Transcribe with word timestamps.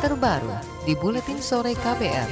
terbaru 0.00 0.48
di 0.88 0.96
Buletin 0.96 1.44
Sore 1.44 1.76
KPR. 1.76 2.24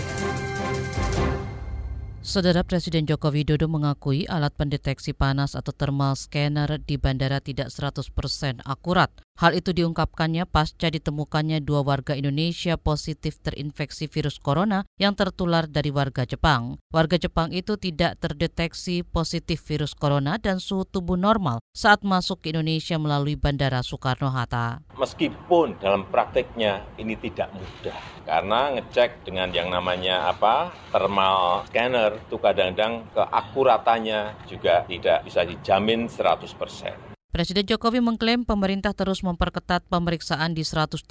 Saudara 2.24 2.64
Presiden 2.64 3.04
Joko 3.04 3.28
Widodo 3.28 3.68
mengakui 3.68 4.24
alat 4.24 4.56
pendeteksi 4.56 5.12
panas 5.12 5.52
atau 5.52 5.76
thermal 5.76 6.16
scanner 6.16 6.80
di 6.80 6.96
bandara 6.96 7.44
tidak 7.44 7.68
100% 7.68 8.64
akurat. 8.64 9.12
Hal 9.38 9.54
itu 9.54 9.70
diungkapkannya 9.70 10.50
pasca 10.50 10.90
ditemukannya 10.90 11.62
dua 11.62 11.86
warga 11.86 12.18
Indonesia 12.18 12.74
positif 12.74 13.38
terinfeksi 13.38 14.10
virus 14.10 14.42
corona 14.42 14.82
yang 14.98 15.14
tertular 15.14 15.70
dari 15.70 15.94
warga 15.94 16.26
Jepang. 16.26 16.82
Warga 16.90 17.22
Jepang 17.22 17.54
itu 17.54 17.78
tidak 17.78 18.18
terdeteksi 18.18 19.06
positif 19.06 19.62
virus 19.62 19.94
corona 19.94 20.42
dan 20.42 20.58
suhu 20.58 20.82
tubuh 20.82 21.14
normal 21.14 21.62
saat 21.70 22.02
masuk 22.02 22.42
ke 22.42 22.50
Indonesia 22.50 22.98
melalui 22.98 23.38
Bandara 23.38 23.78
Soekarno-Hatta. 23.86 24.82
Meskipun 24.98 25.78
dalam 25.78 26.10
prakteknya 26.10 26.82
ini 26.98 27.14
tidak 27.14 27.54
mudah, 27.54 27.94
karena 28.26 28.74
ngecek 28.74 29.22
dengan 29.22 29.54
yang 29.54 29.70
namanya 29.70 30.34
apa 30.34 30.74
thermal 30.90 31.62
scanner 31.70 32.18
itu 32.26 32.42
kadang-kadang 32.42 33.06
keakuratannya 33.14 34.34
juga 34.50 34.82
tidak 34.90 35.22
bisa 35.22 35.46
dijamin 35.46 36.10
100 36.10 36.58
persen. 36.58 37.17
Presiden 37.28 37.68
Jokowi 37.68 38.00
mengklaim 38.00 38.48
pemerintah 38.48 38.96
terus 38.96 39.20
memperketat 39.20 39.84
pemeriksaan 39.86 40.56
di 40.56 40.64
135 40.64 41.04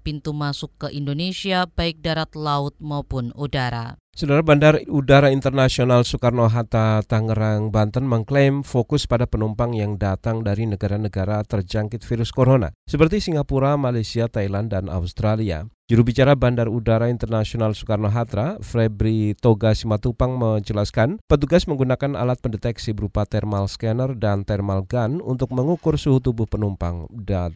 pintu 0.00 0.32
masuk 0.32 0.72
ke 0.80 0.88
Indonesia, 0.90 1.68
baik 1.68 2.00
darat, 2.00 2.32
laut 2.32 2.72
maupun 2.80 3.36
udara. 3.36 4.01
Saudara 4.12 4.44
Bandar 4.44 4.76
Udara 4.92 5.32
Internasional 5.32 6.04
Soekarno-Hatta 6.04 7.00
Tangerang, 7.08 7.72
Banten 7.72 8.04
mengklaim 8.04 8.60
fokus 8.60 9.08
pada 9.08 9.24
penumpang 9.24 9.72
yang 9.72 9.96
datang 9.96 10.44
dari 10.44 10.68
negara-negara 10.68 11.40
terjangkit 11.48 12.04
virus 12.04 12.28
corona, 12.28 12.76
seperti 12.84 13.24
Singapura, 13.24 13.80
Malaysia, 13.80 14.28
Thailand, 14.28 14.68
dan 14.68 14.92
Australia. 14.92 15.64
Juru 15.88 16.04
bicara 16.04 16.36
Bandar 16.36 16.68
Udara 16.68 17.08
Internasional 17.08 17.72
Soekarno-Hatta, 17.72 18.60
Febri 18.60 19.32
Toga 19.32 19.72
Simatupang 19.72 20.36
menjelaskan, 20.36 21.16
petugas 21.24 21.64
menggunakan 21.64 22.12
alat 22.12 22.36
pendeteksi 22.44 22.92
berupa 22.92 23.24
thermal 23.24 23.64
scanner 23.64 24.12
dan 24.12 24.44
thermal 24.44 24.84
gun 24.84 25.24
untuk 25.24 25.56
mengukur 25.56 25.96
suhu 25.96 26.20
tubuh 26.20 26.44
penumpang 26.44 27.08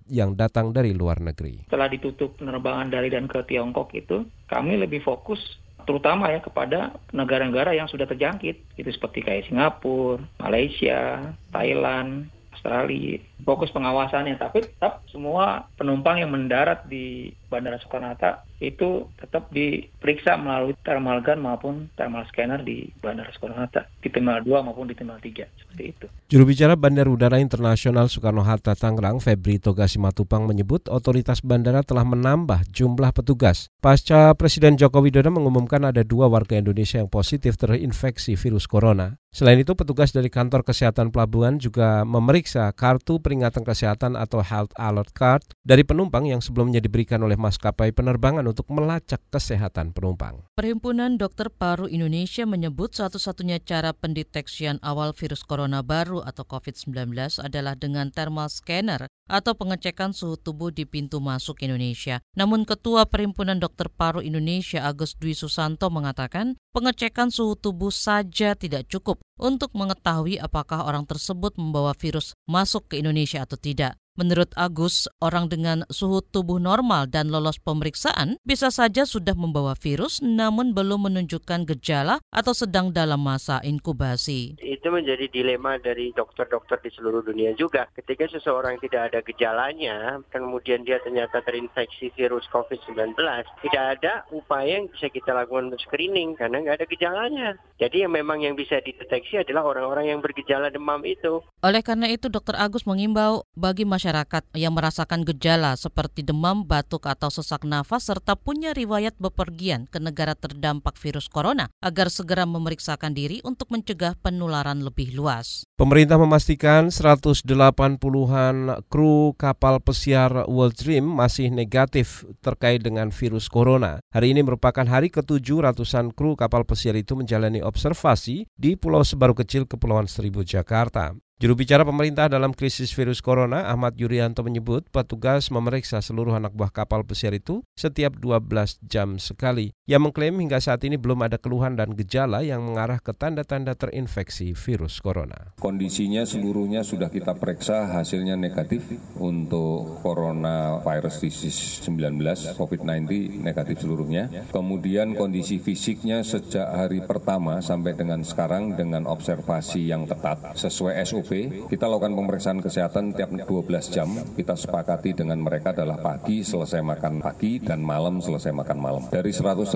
yang 0.08 0.33
datang 0.33 0.73
dari 0.73 0.97
luar 0.97 1.20
negeri. 1.20 1.69
Setelah 1.69 1.92
ditutup 1.92 2.41
penerbangan 2.41 2.89
dari 2.89 3.12
dan 3.12 3.28
ke 3.28 3.45
Tiongkok 3.45 3.92
itu, 3.92 4.25
kami 4.48 4.80
lebih 4.80 5.05
fokus 5.05 5.39
terutama 5.87 6.29
ya 6.34 6.42
kepada 6.42 6.92
negara-negara 7.15 7.73
yang 7.73 7.87
sudah 7.87 8.05
terjangkit 8.05 8.59
itu 8.77 8.91
seperti 8.91 9.23
kayak 9.23 9.47
Singapura, 9.47 10.20
Malaysia, 10.42 11.33
Thailand, 11.55 12.29
Australia. 12.53 13.23
Fokus 13.45 13.69
pengawasannya 13.75 14.41
tapi 14.41 14.65
tetap 14.65 15.05
semua 15.12 15.69
penumpang 15.77 16.17
yang 16.23 16.33
mendarat 16.33 16.89
di 16.89 17.31
Bandara 17.47 17.79
Soekarno-Hatta 17.79 18.48
itu 18.59 19.05
tetap 19.20 19.53
diperiksa 19.53 20.41
melalui 20.41 20.73
thermal 20.81 21.20
gun 21.20 21.45
maupun 21.45 21.75
thermal 21.95 22.25
scanner 22.33 22.64
di 22.64 22.89
Bandara 22.98 23.29
Soekarno-Hatta 23.37 23.87
di 24.01 24.09
Terminal 24.09 24.41
2 24.41 24.67
maupun 24.67 24.89
di 24.89 24.97
Terminal 24.97 25.20
3 25.20 25.47
seperti 25.62 25.84
itu. 25.84 26.07
Juru 26.33 26.48
bicara 26.48 26.75
Bandara 26.75 27.12
Udara 27.12 27.39
Internasional 27.39 28.09
Soekarno-Hatta 28.09 28.73
Tangerang 28.75 29.20
Febri 29.20 29.61
Togasi 29.61 30.01
Matupang 30.01 30.48
menyebut 30.48 30.89
otoritas 30.89 31.45
bandara 31.45 31.84
telah 31.84 32.03
menambah 32.09 32.67
jumlah 32.73 33.12
petugas. 33.12 33.69
Pasca 33.79 34.33
Presiden 34.34 34.81
Joko 34.81 35.05
Widodo 35.05 35.29
mengumumkan 35.31 35.84
ada 35.84 36.03
dua 36.03 36.27
warga 36.27 36.59
Indonesia 36.59 36.98
yang 36.98 37.12
positif 37.12 37.61
terinfeksi 37.61 38.34
virus 38.34 38.64
corona. 38.64 39.20
Selain 39.37 39.61
itu, 39.61 39.77
petugas 39.77 40.17
dari 40.17 40.33
kantor 40.33 40.64
kesehatan 40.64 41.12
pelabuhan 41.12 41.61
juga 41.61 42.09
memeriksa 42.09 42.73
kartu 42.73 43.20
peringatan 43.27 43.66
kesehatan 43.66 44.14
atau 44.14 44.38
Health 44.38 44.70
Alert 44.78 45.10
Card 45.10 45.42
dari 45.66 45.82
penumpang 45.82 46.30
yang 46.30 46.38
sebelumnya 46.38 46.78
diberikan 46.78 47.19
oleh 47.27 47.34
maskapai 47.34 47.91
penerbangan 47.91 48.46
untuk 48.46 48.70
melacak 48.70 49.18
kesehatan 49.34 49.91
penumpang. 49.91 50.46
Perhimpunan 50.55 51.18
Dokter 51.18 51.50
Paru 51.50 51.91
Indonesia 51.91 52.46
menyebut 52.46 52.94
satu-satunya 52.94 53.58
cara 53.58 53.91
pendeteksian 53.91 54.78
awal 54.86 55.11
virus 55.11 55.42
corona 55.42 55.83
baru 55.83 56.23
atau 56.23 56.46
COVID-19 56.46 57.11
adalah 57.42 57.74
dengan 57.74 58.14
thermal 58.14 58.46
scanner 58.46 59.11
atau 59.27 59.58
pengecekan 59.58 60.14
suhu 60.14 60.39
tubuh 60.39 60.70
di 60.70 60.86
pintu 60.86 61.18
masuk 61.18 61.58
Indonesia. 61.67 62.22
Namun 62.39 62.62
Ketua 62.62 63.11
Perhimpunan 63.11 63.58
Dokter 63.58 63.90
Paru 63.90 64.22
Indonesia 64.22 64.86
Agus 64.86 65.18
Dwi 65.18 65.34
Susanto 65.34 65.90
mengatakan 65.90 66.55
pengecekan 66.77 67.33
suhu 67.33 67.57
tubuh 67.57 67.89
saja 67.89 68.53
tidak 68.53 68.85
cukup 68.92 69.17
untuk 69.41 69.73
mengetahui 69.73 70.37
apakah 70.37 70.85
orang 70.85 71.09
tersebut 71.09 71.57
membawa 71.57 71.97
virus 71.97 72.37
masuk 72.45 72.92
ke 72.92 73.01
Indonesia 73.01 73.41
atau 73.41 73.57
tidak. 73.57 73.97
Menurut 74.16 74.48
Agus, 74.56 75.12
orang 75.20 75.52
dengan 75.52 75.84
suhu 75.92 76.24
tubuh 76.24 76.56
normal 76.56 77.04
dan 77.04 77.28
lolos 77.28 77.60
pemeriksaan 77.60 78.40
bisa 78.48 78.72
saja 78.72 79.04
sudah 79.04 79.36
membawa 79.36 79.77
virus 79.77 80.24
namun 80.24 80.72
belum 80.72 81.12
menunjukkan 81.12 81.68
gejala 81.77 82.24
atau 82.32 82.56
sedang 82.56 82.96
dalam 82.96 83.20
masa 83.20 83.60
inkubasi. 83.60 84.56
Itu 84.56 84.88
menjadi 84.88 85.28
dilema 85.28 85.77
dari 85.77 86.16
dokter-dokter 86.16 86.80
di 86.80 86.88
seluruh 86.96 87.28
dunia 87.28 87.52
juga. 87.60 87.92
Ketika 87.92 88.24
seseorang 88.32 88.80
tidak 88.80 89.12
ada 89.12 89.20
gejalanya, 89.20 90.24
kemudian 90.33 90.88
dia 90.88 90.96
ternyata 91.04 91.44
terinfeksi 91.44 92.08
virus 92.16 92.48
COVID-19, 92.48 93.20
tidak 93.68 93.84
ada 94.00 94.24
upaya 94.33 94.80
yang 94.80 94.88
bisa 94.88 95.12
kita 95.12 95.36
lakukan 95.36 95.68
untuk 95.68 95.84
screening 95.84 96.40
karena 96.40 96.64
nggak 96.64 96.80
ada 96.80 96.86
gejalanya. 96.88 97.48
Jadi 97.77 98.08
yang 98.08 98.16
memang 98.16 98.40
yang 98.40 98.56
bisa 98.56 98.80
dideteksi 98.80 99.44
adalah 99.44 99.68
orang-orang 99.68 100.16
yang 100.16 100.24
bergejala 100.24 100.72
demam 100.72 101.04
itu. 101.04 101.44
Oleh 101.60 101.84
karena 101.84 102.08
itu, 102.08 102.33
Dokter 102.33 102.56
Agus 102.56 102.88
mengimbau 102.88 103.44
bagi 103.52 103.84
masyarakat 103.84 104.05
masyarakat 104.06 104.55
yang 104.55 104.70
merasakan 104.70 105.27
gejala 105.27 105.74
seperti 105.74 106.22
demam, 106.22 106.62
batuk, 106.62 107.11
atau 107.11 107.27
sesak 107.27 107.67
nafas 107.67 108.06
serta 108.06 108.39
punya 108.39 108.70
riwayat 108.70 109.18
bepergian 109.18 109.90
ke 109.90 109.98
negara 109.98 110.39
terdampak 110.39 110.94
virus 110.94 111.27
corona 111.27 111.67
agar 111.83 112.06
segera 112.06 112.46
memeriksakan 112.46 113.18
diri 113.18 113.42
untuk 113.42 113.74
mencegah 113.74 114.14
penularan 114.22 114.78
lebih 114.86 115.11
luas. 115.18 115.66
Pemerintah 115.74 116.22
memastikan 116.22 116.95
180-an 116.95 118.86
kru 118.86 119.34
kapal 119.34 119.83
pesiar 119.83 120.46
World 120.46 120.78
Dream 120.78 121.02
masih 121.02 121.50
negatif 121.50 122.22
terkait 122.46 122.86
dengan 122.86 123.11
virus 123.11 123.50
corona. 123.50 123.98
Hari 124.14 124.39
ini 124.39 124.46
merupakan 124.46 124.86
hari 124.86 125.11
ketujuh 125.11 125.66
ratusan 125.66 126.14
kru 126.14 126.39
kapal 126.39 126.62
pesiar 126.62 126.95
itu 126.95 127.18
menjalani 127.18 127.58
observasi 127.58 128.46
di 128.55 128.78
Pulau 128.78 129.02
Sebaru 129.02 129.34
Kecil, 129.34 129.66
Kepulauan 129.66 130.06
Seribu, 130.06 130.46
Jakarta. 130.46 131.19
Juru 131.37 131.52
bicara 131.52 131.85
pemerintah 131.85 132.32
dalam 132.32 132.56
krisis 132.56 132.97
virus 132.97 133.20
corona, 133.20 133.69
Ahmad 133.69 133.93
Yuryanto 134.00 134.41
menyebut 134.41 134.88
petugas 134.88 135.52
memeriksa 135.52 136.00
seluruh 136.00 136.32
anak 136.32 136.56
buah 136.56 136.73
kapal 136.73 137.05
pesiar 137.05 137.37
itu 137.37 137.61
setiap 137.76 138.17
12 138.17 138.81
jam 138.81 139.20
sekali. 139.20 139.76
Ia 139.85 140.00
mengklaim 140.00 140.32
hingga 140.41 140.56
saat 140.64 140.81
ini 140.88 140.96
belum 140.96 141.29
ada 141.29 141.37
keluhan 141.37 141.76
dan 141.76 141.93
gejala 141.93 142.41
yang 142.41 142.64
mengarah 142.64 143.05
ke 143.05 143.12
tanda-tanda 143.12 143.76
terinfeksi 143.76 144.56
virus 144.56 144.96
corona. 144.96 145.52
Kondisinya 145.61 146.25
seluruhnya 146.25 146.81
sudah 146.81 147.12
kita 147.12 147.37
periksa 147.37 147.85
hasilnya 147.85 148.41
negatif 148.41 148.96
untuk 149.20 150.00
coronavirus 150.00 151.20
disease 151.20 151.85
19 151.85 152.56
COVID-19 152.56 153.44
negatif 153.44 153.85
seluruhnya. 153.85 154.49
Kemudian 154.56 155.12
kondisi 155.12 155.61
fisiknya 155.61 156.25
sejak 156.25 156.64
hari 156.64 157.05
pertama 157.05 157.61
sampai 157.61 157.93
dengan 157.93 158.25
sekarang 158.25 158.73
dengan 158.73 159.05
observasi 159.05 159.85
yang 159.85 160.08
ketat 160.08 160.56
sesuai 160.56 160.96
SOP 161.05 161.25
SOP, 161.26 161.67
kita 161.67 161.91
lakukan 161.91 162.14
pemeriksaan 162.14 162.62
kesehatan 162.62 163.11
tiap 163.11 163.35
12 163.35 163.91
jam. 163.91 164.06
Kita 164.38 164.55
sepakati 164.55 165.11
dengan 165.11 165.43
mereka 165.43 165.75
adalah 165.75 165.99
pagi 165.99 166.47
selesai 166.47 166.79
makan 166.87 167.19
pagi 167.19 167.59
dan 167.59 167.82
malam 167.82 168.23
selesai 168.23 168.55
makan 168.55 168.79
malam. 168.79 169.03
Dari 169.11 169.35
188 169.35 169.75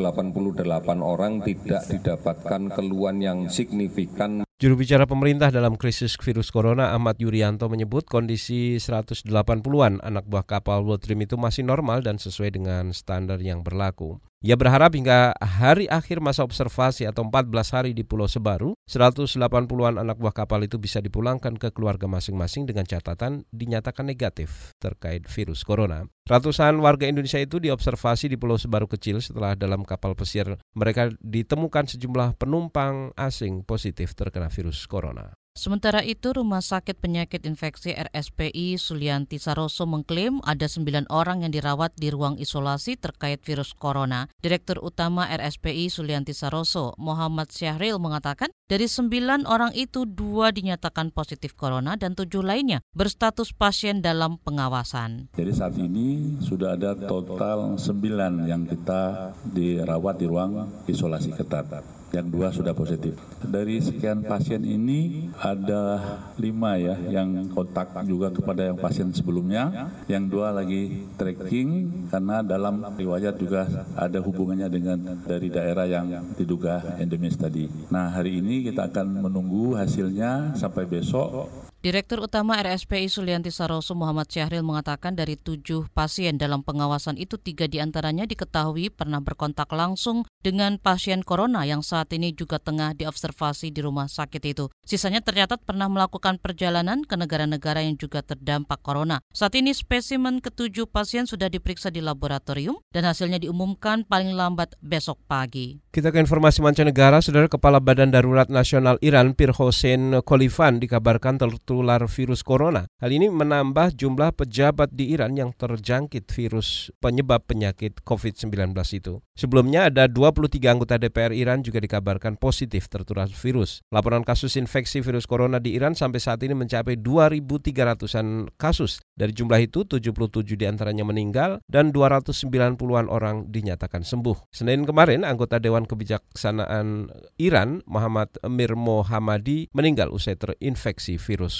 orang 1.02 1.42
tidak 1.42 1.82
didapatkan 1.90 2.62
keluhan 2.70 3.18
yang 3.18 3.38
signifikan 3.50 4.46
Juru 4.60 4.76
bicara 4.76 5.08
pemerintah 5.08 5.48
dalam 5.48 5.72
krisis 5.80 6.20
virus 6.20 6.52
corona 6.52 6.92
Ahmad 6.92 7.16
Yuryanto 7.16 7.72
menyebut 7.72 8.04
kondisi 8.04 8.76
180-an 8.76 10.04
anak 10.04 10.28
buah 10.28 10.44
kapal 10.44 10.84
World 10.84 11.00
Dream 11.00 11.24
itu 11.24 11.40
masih 11.40 11.64
normal 11.64 12.04
dan 12.04 12.20
sesuai 12.20 12.60
dengan 12.60 12.92
standar 12.92 13.40
yang 13.40 13.64
berlaku. 13.64 14.20
Ia 14.40 14.56
berharap 14.56 14.96
hingga 14.96 15.36
hari 15.36 15.84
akhir 15.84 16.24
masa 16.24 16.40
observasi 16.48 17.04
atau 17.04 17.28
14 17.28 17.76
hari 17.76 17.90
di 17.92 18.08
Pulau 18.08 18.24
Sebaru, 18.24 18.72
180-an 18.88 20.00
anak 20.00 20.16
buah 20.16 20.32
kapal 20.32 20.64
itu 20.64 20.80
bisa 20.80 21.04
dipulangkan 21.04 21.60
ke 21.60 21.68
keluarga 21.76 22.08
masing-masing 22.08 22.64
dengan 22.64 22.88
catatan 22.88 23.44
dinyatakan 23.52 24.08
negatif 24.08 24.72
terkait 24.80 25.28
virus 25.28 25.60
corona. 25.60 26.08
Ratusan 26.24 26.80
warga 26.80 27.04
Indonesia 27.04 27.36
itu 27.36 27.60
diobservasi 27.60 28.32
di 28.32 28.40
Pulau 28.40 28.56
Sebaru 28.56 28.88
kecil 28.88 29.20
setelah 29.20 29.52
dalam 29.52 29.84
kapal 29.84 30.16
pesiar 30.16 30.56
mereka 30.72 31.12
ditemukan 31.20 31.92
sejumlah 31.92 32.40
penumpang 32.40 33.12
asing 33.20 33.60
positif 33.68 34.16
terkena 34.16 34.48
virus 34.48 34.88
corona. 34.88 35.36
Sementara 35.50 36.06
itu, 36.06 36.30
Rumah 36.30 36.62
Sakit 36.62 37.02
Penyakit 37.02 37.42
Infeksi 37.42 37.90
RSPI 37.90 38.78
Sulianti 38.78 39.34
Saroso 39.34 39.82
mengklaim 39.82 40.38
ada 40.46 40.70
sembilan 40.70 41.10
orang 41.10 41.42
yang 41.42 41.50
dirawat 41.50 41.98
di 41.98 42.06
ruang 42.14 42.38
isolasi 42.38 42.94
terkait 42.94 43.42
virus 43.42 43.74
corona. 43.74 44.30
Direktur 44.38 44.78
Utama 44.78 45.26
RSPI 45.26 45.90
Sulianti 45.90 46.38
Saroso, 46.38 46.94
Muhammad 47.02 47.50
Syahril 47.50 47.98
mengatakan, 47.98 48.54
dari 48.70 48.86
sembilan 48.86 49.50
orang 49.50 49.74
itu 49.74 50.06
dua 50.06 50.54
dinyatakan 50.54 51.10
positif 51.10 51.58
corona 51.58 51.98
dan 51.98 52.14
tujuh 52.14 52.46
lainnya 52.46 52.78
berstatus 52.94 53.50
pasien 53.50 53.98
dalam 53.98 54.38
pengawasan. 54.38 55.34
Jadi 55.34 55.50
saat 55.50 55.74
ini 55.74 56.38
sudah 56.38 56.78
ada 56.78 56.94
total 56.94 57.74
sembilan 57.74 58.46
yang 58.46 58.70
kita 58.70 59.34
dirawat 59.50 60.14
di 60.22 60.26
ruang 60.30 60.86
isolasi 60.86 61.34
ketat 61.34 61.99
yang 62.10 62.26
dua 62.26 62.50
sudah 62.50 62.74
positif. 62.74 63.14
Dari 63.40 63.78
sekian 63.78 64.26
pasien 64.26 64.62
ini 64.66 65.30
ada 65.38 65.98
lima 66.36 66.74
ya 66.76 66.98
yang 67.10 67.50
kontak 67.54 67.94
juga 68.06 68.34
kepada 68.34 68.66
yang 68.66 68.78
pasien 68.78 69.14
sebelumnya, 69.14 69.90
yang 70.10 70.26
dua 70.26 70.50
lagi 70.50 71.06
tracking 71.14 71.90
karena 72.10 72.42
dalam 72.42 72.82
riwayat 72.98 73.38
juga 73.38 73.66
ada 73.94 74.18
hubungannya 74.18 74.68
dengan 74.68 74.98
dari 75.22 75.48
daerah 75.48 75.86
yang 75.86 76.34
diduga 76.34 76.98
endemis 76.98 77.38
tadi. 77.38 77.70
Nah 77.90 78.10
hari 78.10 78.42
ini 78.42 78.66
kita 78.66 78.90
akan 78.90 79.22
menunggu 79.30 79.78
hasilnya 79.78 80.58
sampai 80.58 80.86
besok 80.86 81.69
Direktur 81.80 82.20
Utama 82.20 82.60
RSPI 82.60 83.08
Sulianti 83.08 83.48
Saroso 83.48 83.96
Muhammad 83.96 84.28
Syahril 84.28 84.60
mengatakan 84.60 85.16
dari 85.16 85.40
tujuh 85.40 85.88
pasien 85.96 86.36
dalam 86.36 86.60
pengawasan 86.60 87.16
itu 87.16 87.40
tiga 87.40 87.64
di 87.72 87.80
antaranya 87.80 88.28
diketahui 88.28 88.92
pernah 88.92 89.24
berkontak 89.24 89.72
langsung 89.72 90.28
dengan 90.44 90.76
pasien 90.76 91.24
corona 91.24 91.64
yang 91.64 91.80
saat 91.80 92.12
ini 92.12 92.36
juga 92.36 92.60
tengah 92.60 92.92
diobservasi 93.00 93.72
di 93.72 93.80
rumah 93.80 94.12
sakit 94.12 94.42
itu. 94.44 94.68
Sisanya 94.84 95.24
tercatat 95.24 95.64
pernah 95.64 95.88
melakukan 95.88 96.36
perjalanan 96.36 97.00
ke 97.00 97.16
negara-negara 97.16 97.80
yang 97.80 97.96
juga 97.96 98.20
terdampak 98.20 98.84
corona. 98.84 99.24
Saat 99.32 99.56
ini 99.56 99.72
spesimen 99.72 100.44
ketujuh 100.44 100.84
pasien 100.84 101.24
sudah 101.24 101.48
diperiksa 101.48 101.88
di 101.88 102.04
laboratorium 102.04 102.76
dan 102.92 103.08
hasilnya 103.08 103.40
diumumkan 103.40 104.04
paling 104.04 104.36
lambat 104.36 104.76
besok 104.84 105.16
pagi. 105.24 105.80
Kita 105.88 106.12
ke 106.12 106.20
informasi 106.20 106.60
mancanegara, 106.60 107.24
Saudara 107.24 107.48
Kepala 107.48 107.80
Badan 107.80 108.12
Darurat 108.12 108.52
Nasional 108.52 109.00
Iran 109.00 109.32
Pir 109.32 109.56
Hossein 109.56 110.12
Khalifan 110.20 110.76
dikabarkan 110.76 111.40
ter 111.40 111.48
tertular 111.70 112.02
virus 112.10 112.42
corona. 112.42 112.90
Hal 112.98 113.14
ini 113.14 113.30
menambah 113.30 113.94
jumlah 113.94 114.34
pejabat 114.34 114.90
di 114.90 115.14
Iran 115.14 115.38
yang 115.38 115.54
terjangkit 115.54 116.26
virus 116.34 116.90
penyebab 116.98 117.46
penyakit 117.46 118.02
COVID-19 118.02 118.74
itu. 118.90 119.22
Sebelumnya 119.38 119.86
ada 119.86 120.10
23 120.10 120.66
anggota 120.66 120.98
DPR 120.98 121.30
Iran 121.30 121.62
juga 121.62 121.78
dikabarkan 121.78 122.42
positif 122.42 122.90
tertular 122.90 123.30
virus. 123.30 123.86
Laporan 123.94 124.26
kasus 124.26 124.58
infeksi 124.58 124.98
virus 124.98 125.30
corona 125.30 125.62
di 125.62 125.78
Iran 125.78 125.94
sampai 125.94 126.18
saat 126.18 126.42
ini 126.42 126.58
mencapai 126.58 126.98
2.300-an 126.98 128.50
kasus. 128.58 128.98
Dari 129.14 129.30
jumlah 129.30 129.62
itu, 129.62 129.86
77 129.86 130.58
di 130.58 130.66
antaranya 130.66 131.06
meninggal 131.06 131.62
dan 131.70 131.94
290-an 131.94 133.06
orang 133.06 133.46
dinyatakan 133.46 134.02
sembuh. 134.02 134.50
Senin 134.50 134.82
kemarin, 134.82 135.22
anggota 135.22 135.62
Dewan 135.62 135.86
Kebijaksanaan 135.86 137.14
Iran, 137.38 137.86
Muhammad 137.86 138.34
Mir 138.50 138.74
Mohammadi, 138.74 139.70
meninggal 139.70 140.10
usai 140.10 140.34
terinfeksi 140.34 141.14
virus 141.14 141.59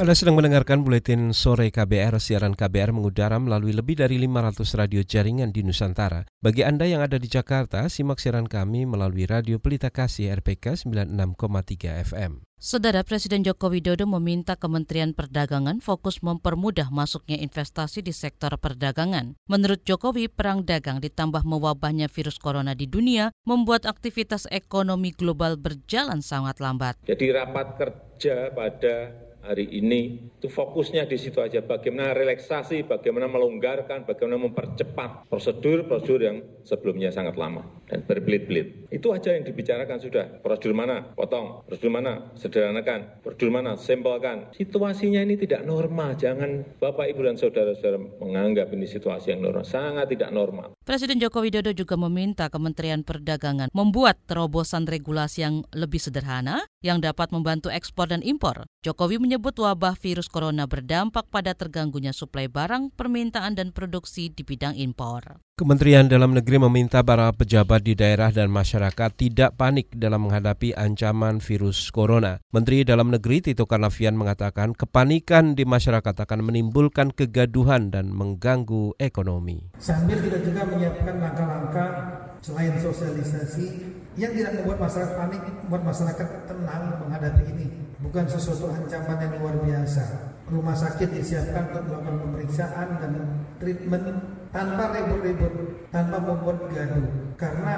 Anda 0.00 0.16
sedang 0.16 0.40
mendengarkan 0.40 0.80
buletin 0.80 1.36
sore 1.36 1.68
KBR. 1.68 2.16
Siaran 2.16 2.56
KBR 2.56 2.88
mengudara 2.88 3.36
melalui 3.36 3.76
lebih 3.76 4.00
dari 4.00 4.16
500 4.16 4.64
radio 4.72 5.04
jaringan 5.04 5.52
di 5.52 5.60
Nusantara. 5.60 6.24
Bagi 6.40 6.64
Anda 6.64 6.88
yang 6.88 7.04
ada 7.04 7.20
di 7.20 7.28
Jakarta, 7.28 7.84
simak 7.92 8.16
siaran 8.16 8.48
kami 8.48 8.88
melalui 8.88 9.28
Radio 9.28 9.60
Pelita 9.60 9.92
Kasih 9.92 10.32
RPK 10.40 10.88
96,3 10.88 12.00
FM. 12.00 12.40
Saudara 12.56 13.04
Presiden 13.04 13.44
Joko 13.44 13.68
Widodo 13.68 14.08
meminta 14.08 14.56
Kementerian 14.56 15.12
Perdagangan 15.12 15.84
fokus 15.84 16.24
mempermudah 16.24 16.88
masuknya 16.88 17.36
investasi 17.36 18.00
di 18.00 18.16
sektor 18.16 18.56
perdagangan. 18.56 19.36
Menurut 19.52 19.84
Jokowi, 19.84 20.32
perang 20.32 20.64
dagang 20.64 21.04
ditambah 21.04 21.44
mewabahnya 21.44 22.08
virus 22.08 22.40
corona 22.40 22.72
di 22.72 22.88
dunia 22.88 23.36
membuat 23.44 23.84
aktivitas 23.84 24.48
ekonomi 24.48 25.12
global 25.12 25.60
berjalan 25.60 26.24
sangat 26.24 26.56
lambat. 26.56 26.96
Jadi 27.04 27.36
rapat 27.36 27.76
kerja 27.76 28.48
pada 28.56 29.28
hari 29.44 29.66
ini 29.72 30.30
itu 30.40 30.48
fokusnya 30.48 31.04
di 31.04 31.16
situ 31.20 31.40
aja 31.40 31.60
bagaimana 31.60 32.16
relaksasi, 32.16 32.84
bagaimana 32.88 33.28
melonggarkan, 33.28 34.08
bagaimana 34.08 34.48
mempercepat 34.48 35.28
prosedur-prosedur 35.28 36.20
yang 36.20 36.36
sebelumnya 36.64 37.12
sangat 37.12 37.36
lama 37.36 37.64
dan 37.88 38.04
berbelit-belit. 38.04 38.88
Itu 38.88 39.12
aja 39.12 39.36
yang 39.36 39.44
dibicarakan 39.44 39.98
sudah. 40.00 40.40
Prosedur 40.40 40.72
mana? 40.72 41.12
Potong. 41.12 41.64
Prosedur 41.68 41.92
mana? 41.92 42.32
Sederhanakan. 42.36 43.20
Prosedur 43.20 43.50
mana? 43.52 43.76
Simpelkan. 43.76 44.52
Situasinya 44.56 45.20
ini 45.24 45.36
tidak 45.36 45.64
normal. 45.68 46.16
Jangan 46.16 46.64
Bapak, 46.80 47.12
Ibu, 47.12 47.20
dan 47.28 47.36
Saudara-saudara 47.36 48.00
menganggap 48.20 48.72
ini 48.72 48.88
situasi 48.88 49.32
yang 49.36 49.44
normal. 49.44 49.64
Sangat 49.64 50.08
tidak 50.12 50.32
normal. 50.32 50.72
Presiden 50.80 51.20
Joko 51.20 51.44
Widodo 51.44 51.76
juga 51.76 51.92
meminta 52.00 52.48
Kementerian 52.48 53.04
Perdagangan 53.04 53.68
membuat 53.76 54.16
terobosan 54.24 54.88
regulasi 54.88 55.44
yang 55.44 55.60
lebih 55.76 56.00
sederhana 56.00 56.64
yang 56.80 57.04
dapat 57.04 57.28
membantu 57.36 57.68
ekspor 57.68 58.08
dan 58.08 58.24
impor. 58.24 58.64
Jokowi 58.80 59.20
menyebut 59.20 59.52
wabah 59.60 59.92
virus 60.00 60.32
corona 60.32 60.64
berdampak 60.64 61.28
pada 61.28 61.52
terganggunya 61.52 62.16
suplai 62.16 62.48
barang, 62.48 62.96
permintaan, 62.96 63.60
dan 63.60 63.76
produksi 63.76 64.32
di 64.32 64.40
bidang 64.40 64.72
impor. 64.72 65.44
Kementerian 65.60 66.08
Dalam 66.08 66.32
Negeri 66.32 66.56
meminta 66.56 67.04
para 67.04 67.28
pejabat 67.36 67.84
di 67.84 67.92
daerah 67.92 68.32
dan 68.32 68.48
masyarakat 68.48 69.12
tidak 69.12 69.60
panik 69.60 69.92
dalam 69.92 70.24
menghadapi 70.24 70.72
ancaman 70.72 71.36
virus 71.36 71.92
corona. 71.92 72.40
Menteri 72.48 72.80
Dalam 72.80 73.12
Negeri 73.12 73.44
Tito 73.44 73.68
Karnavian 73.68 74.16
mengatakan 74.16 74.72
kepanikan 74.72 75.52
di 75.52 75.68
masyarakat 75.68 76.16
akan 76.16 76.48
menimbulkan 76.48 77.12
kegaduhan 77.12 77.92
dan 77.92 78.08
mengganggu 78.08 78.96
ekonomi. 78.96 79.68
Sambil 79.76 80.24
kita 80.24 80.40
juga 80.40 80.64
menyiapkan 80.64 81.28
langkah-langkah 81.28 81.88
selain 82.40 82.80
sosialisasi 82.80 83.66
yang 84.16 84.32
tidak 84.32 84.64
membuat 84.64 84.88
masyarakat 84.88 85.12
panik, 85.12 85.42
membuat 85.44 85.82
masyarakat 85.92 86.28
tenang 86.48 86.84
menghadapi 87.04 87.44
ini. 87.52 87.66
Bukan 88.00 88.24
sesuatu 88.32 88.72
ancaman 88.72 89.28
yang 89.28 89.36
luar 89.36 89.60
biasa. 89.60 90.04
Rumah 90.50 90.74
sakit 90.74 91.14
disiapkan 91.14 91.70
untuk 91.70 91.94
melakukan 91.94 92.16
pemeriksaan 92.26 92.88
dan 92.98 93.12
treatment 93.62 94.06
tanpa 94.50 94.90
ribut-ribut, 94.90 95.54
tanpa 95.94 96.18
membuat 96.18 96.66
gaduh. 96.74 97.06
Karena 97.38 97.74